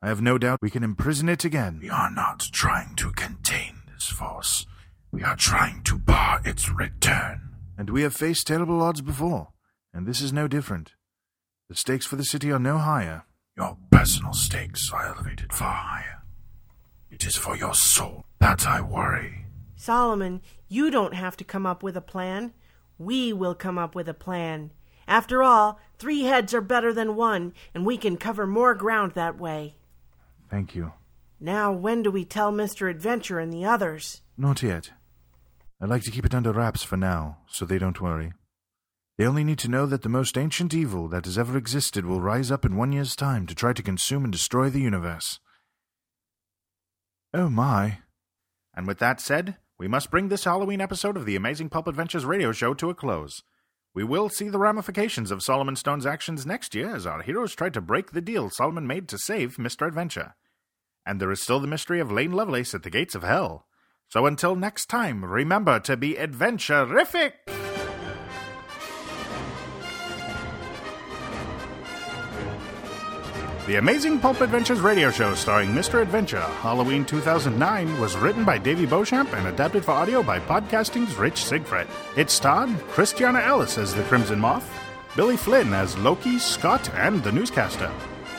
I 0.00 0.08
have 0.08 0.22
no 0.22 0.38
doubt 0.38 0.58
we 0.62 0.70
can 0.70 0.82
imprison 0.82 1.28
it 1.28 1.44
again. 1.44 1.80
We 1.82 1.90
are 1.90 2.10
not 2.10 2.48
trying 2.52 2.96
to 2.96 3.12
contain 3.12 3.82
this 3.92 4.08
force. 4.08 4.66
We 5.12 5.22
are 5.22 5.36
trying 5.36 5.82
to 5.84 5.98
bar 5.98 6.40
its 6.44 6.70
return. 6.70 7.50
And 7.76 7.90
we 7.90 8.02
have 8.02 8.14
faced 8.14 8.46
terrible 8.46 8.82
odds 8.82 9.02
before, 9.02 9.48
and 9.92 10.06
this 10.06 10.20
is 10.20 10.32
no 10.32 10.48
different. 10.48 10.92
The 11.68 11.76
stakes 11.76 12.06
for 12.06 12.16
the 12.16 12.24
city 12.24 12.50
are 12.50 12.58
no 12.58 12.78
higher. 12.78 13.24
Your 13.56 13.76
personal 13.90 14.32
stakes 14.32 14.90
are 14.92 15.06
elevated 15.06 15.52
far 15.52 15.74
higher. 15.74 16.21
It 17.12 17.26
is 17.26 17.36
for 17.36 17.54
your 17.54 17.74
soul 17.74 18.24
that 18.40 18.66
I 18.66 18.80
worry. 18.80 19.44
Solomon, 19.76 20.40
you 20.66 20.90
don't 20.90 21.12
have 21.12 21.36
to 21.36 21.44
come 21.44 21.66
up 21.66 21.82
with 21.82 21.94
a 21.94 22.00
plan. 22.00 22.54
We 22.96 23.34
will 23.34 23.54
come 23.54 23.76
up 23.76 23.94
with 23.94 24.08
a 24.08 24.14
plan. 24.14 24.70
After 25.06 25.42
all, 25.42 25.78
three 25.98 26.22
heads 26.22 26.54
are 26.54 26.62
better 26.62 26.90
than 26.90 27.14
one, 27.14 27.52
and 27.74 27.84
we 27.84 27.98
can 27.98 28.16
cover 28.16 28.46
more 28.46 28.74
ground 28.74 29.12
that 29.12 29.38
way. 29.38 29.76
Thank 30.48 30.74
you. 30.74 30.94
Now, 31.38 31.70
when 31.70 32.02
do 32.02 32.10
we 32.10 32.24
tell 32.24 32.50
Mr. 32.50 32.88
Adventure 32.88 33.38
and 33.38 33.52
the 33.52 33.66
others? 33.66 34.22
Not 34.38 34.62
yet. 34.62 34.92
I'd 35.82 35.90
like 35.90 36.04
to 36.04 36.10
keep 36.10 36.24
it 36.24 36.34
under 36.34 36.52
wraps 36.52 36.82
for 36.82 36.96
now, 36.96 37.38
so 37.46 37.66
they 37.66 37.78
don't 37.78 38.00
worry. 38.00 38.32
They 39.18 39.26
only 39.26 39.44
need 39.44 39.58
to 39.58 39.70
know 39.70 39.84
that 39.84 40.00
the 40.00 40.08
most 40.08 40.38
ancient 40.38 40.72
evil 40.72 41.08
that 41.08 41.26
has 41.26 41.36
ever 41.36 41.58
existed 41.58 42.06
will 42.06 42.22
rise 42.22 42.50
up 42.50 42.64
in 42.64 42.76
one 42.76 42.92
year's 42.92 43.14
time 43.14 43.46
to 43.48 43.54
try 43.54 43.74
to 43.74 43.82
consume 43.82 44.24
and 44.24 44.32
destroy 44.32 44.70
the 44.70 44.80
universe. 44.80 45.40
Oh 47.34 47.48
my. 47.48 47.98
And 48.74 48.86
with 48.86 48.98
that 48.98 49.20
said, 49.20 49.56
we 49.78 49.88
must 49.88 50.10
bring 50.10 50.28
this 50.28 50.44
Halloween 50.44 50.82
episode 50.82 51.16
of 51.16 51.24
the 51.24 51.34
Amazing 51.34 51.70
Pulp 51.70 51.88
Adventures 51.88 52.26
radio 52.26 52.52
show 52.52 52.74
to 52.74 52.90
a 52.90 52.94
close. 52.94 53.42
We 53.94 54.04
will 54.04 54.28
see 54.28 54.50
the 54.50 54.58
ramifications 54.58 55.30
of 55.30 55.42
Solomon 55.42 55.76
Stone's 55.76 56.04
actions 56.04 56.44
next 56.44 56.74
year 56.74 56.94
as 56.94 57.06
our 57.06 57.22
heroes 57.22 57.54
try 57.54 57.70
to 57.70 57.80
break 57.80 58.10
the 58.12 58.20
deal 58.20 58.50
Solomon 58.50 58.86
made 58.86 59.08
to 59.08 59.18
save 59.18 59.56
Mr. 59.56 59.86
Adventure. 59.86 60.34
And 61.06 61.20
there 61.20 61.32
is 61.32 61.42
still 61.42 61.58
the 61.58 61.66
mystery 61.66 62.00
of 62.00 62.12
Lane 62.12 62.32
Lovelace 62.32 62.74
at 62.74 62.82
the 62.82 62.90
gates 62.90 63.14
of 63.14 63.22
hell. 63.22 63.66
So 64.08 64.26
until 64.26 64.54
next 64.54 64.86
time, 64.86 65.24
remember 65.24 65.80
to 65.80 65.96
be 65.96 66.14
adventurific! 66.14 67.32
The 73.64 73.76
Amazing 73.76 74.18
Pulp 74.18 74.40
Adventures 74.40 74.80
radio 74.80 75.08
show 75.12 75.34
starring 75.34 75.70
Mr. 75.70 76.02
Adventure, 76.02 76.40
Halloween 76.40 77.04
2009, 77.04 78.00
was 78.00 78.16
written 78.16 78.44
by 78.44 78.58
Davey 78.58 78.86
Beauchamp 78.86 79.32
and 79.34 79.46
adapted 79.46 79.84
for 79.84 79.92
audio 79.92 80.20
by 80.20 80.40
Podcasting's 80.40 81.14
Rich 81.14 81.44
Sigfrid. 81.44 81.86
It 82.16 82.28
starred 82.28 82.76
Christiana 82.88 83.38
Ellis 83.38 83.78
as 83.78 83.94
the 83.94 84.02
Crimson 84.02 84.40
Moth, 84.40 84.68
Billy 85.14 85.36
Flynn 85.36 85.72
as 85.74 85.96
Loki, 85.98 86.40
Scott, 86.40 86.92
and 86.94 87.22
the 87.22 87.30
newscaster, 87.30 87.88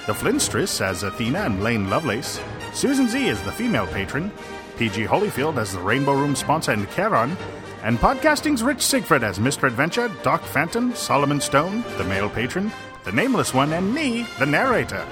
the 0.07 0.13
Flintstress 0.13 0.81
as 0.81 1.03
Athena 1.03 1.39
and 1.39 1.63
Lane 1.63 1.89
Lovelace, 1.89 2.41
Susan 2.73 3.07
Z 3.07 3.29
as 3.29 3.41
the 3.43 3.51
female 3.53 3.87
patron, 3.87 4.29
PG 4.75 5.05
Holyfield 5.05 5.55
as 5.55 5.71
the 5.71 5.79
Rainbow 5.79 6.15
Room 6.15 6.35
sponsor 6.35 6.73
and 6.73 6.91
Charon, 6.91 7.37
and 7.83 7.97
Podcasting's 7.97 8.61
Rich 8.61 8.81
Sigfrid 8.81 9.23
as 9.23 9.39
Mr. 9.39 9.67
Adventure, 9.67 10.11
Doc 10.21 10.43
Phantom, 10.43 10.93
Solomon 10.93 11.39
Stone, 11.39 11.85
the 11.97 12.03
male 12.03 12.29
patron, 12.29 12.73
the 13.03 13.11
Nameless 13.11 13.53
One, 13.53 13.73
and 13.73 13.93
me, 13.93 14.25
the 14.39 14.45
narrator. 14.45 15.05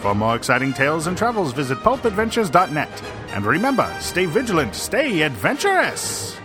For 0.00 0.14
more 0.14 0.36
exciting 0.36 0.72
tales 0.72 1.06
and 1.06 1.16
travels, 1.16 1.52
visit 1.52 1.78
pulpadventures.net. 1.78 3.02
And 3.30 3.44
remember, 3.44 3.94
stay 4.00 4.26
vigilant, 4.26 4.74
stay 4.74 5.22
adventurous! 5.22 6.38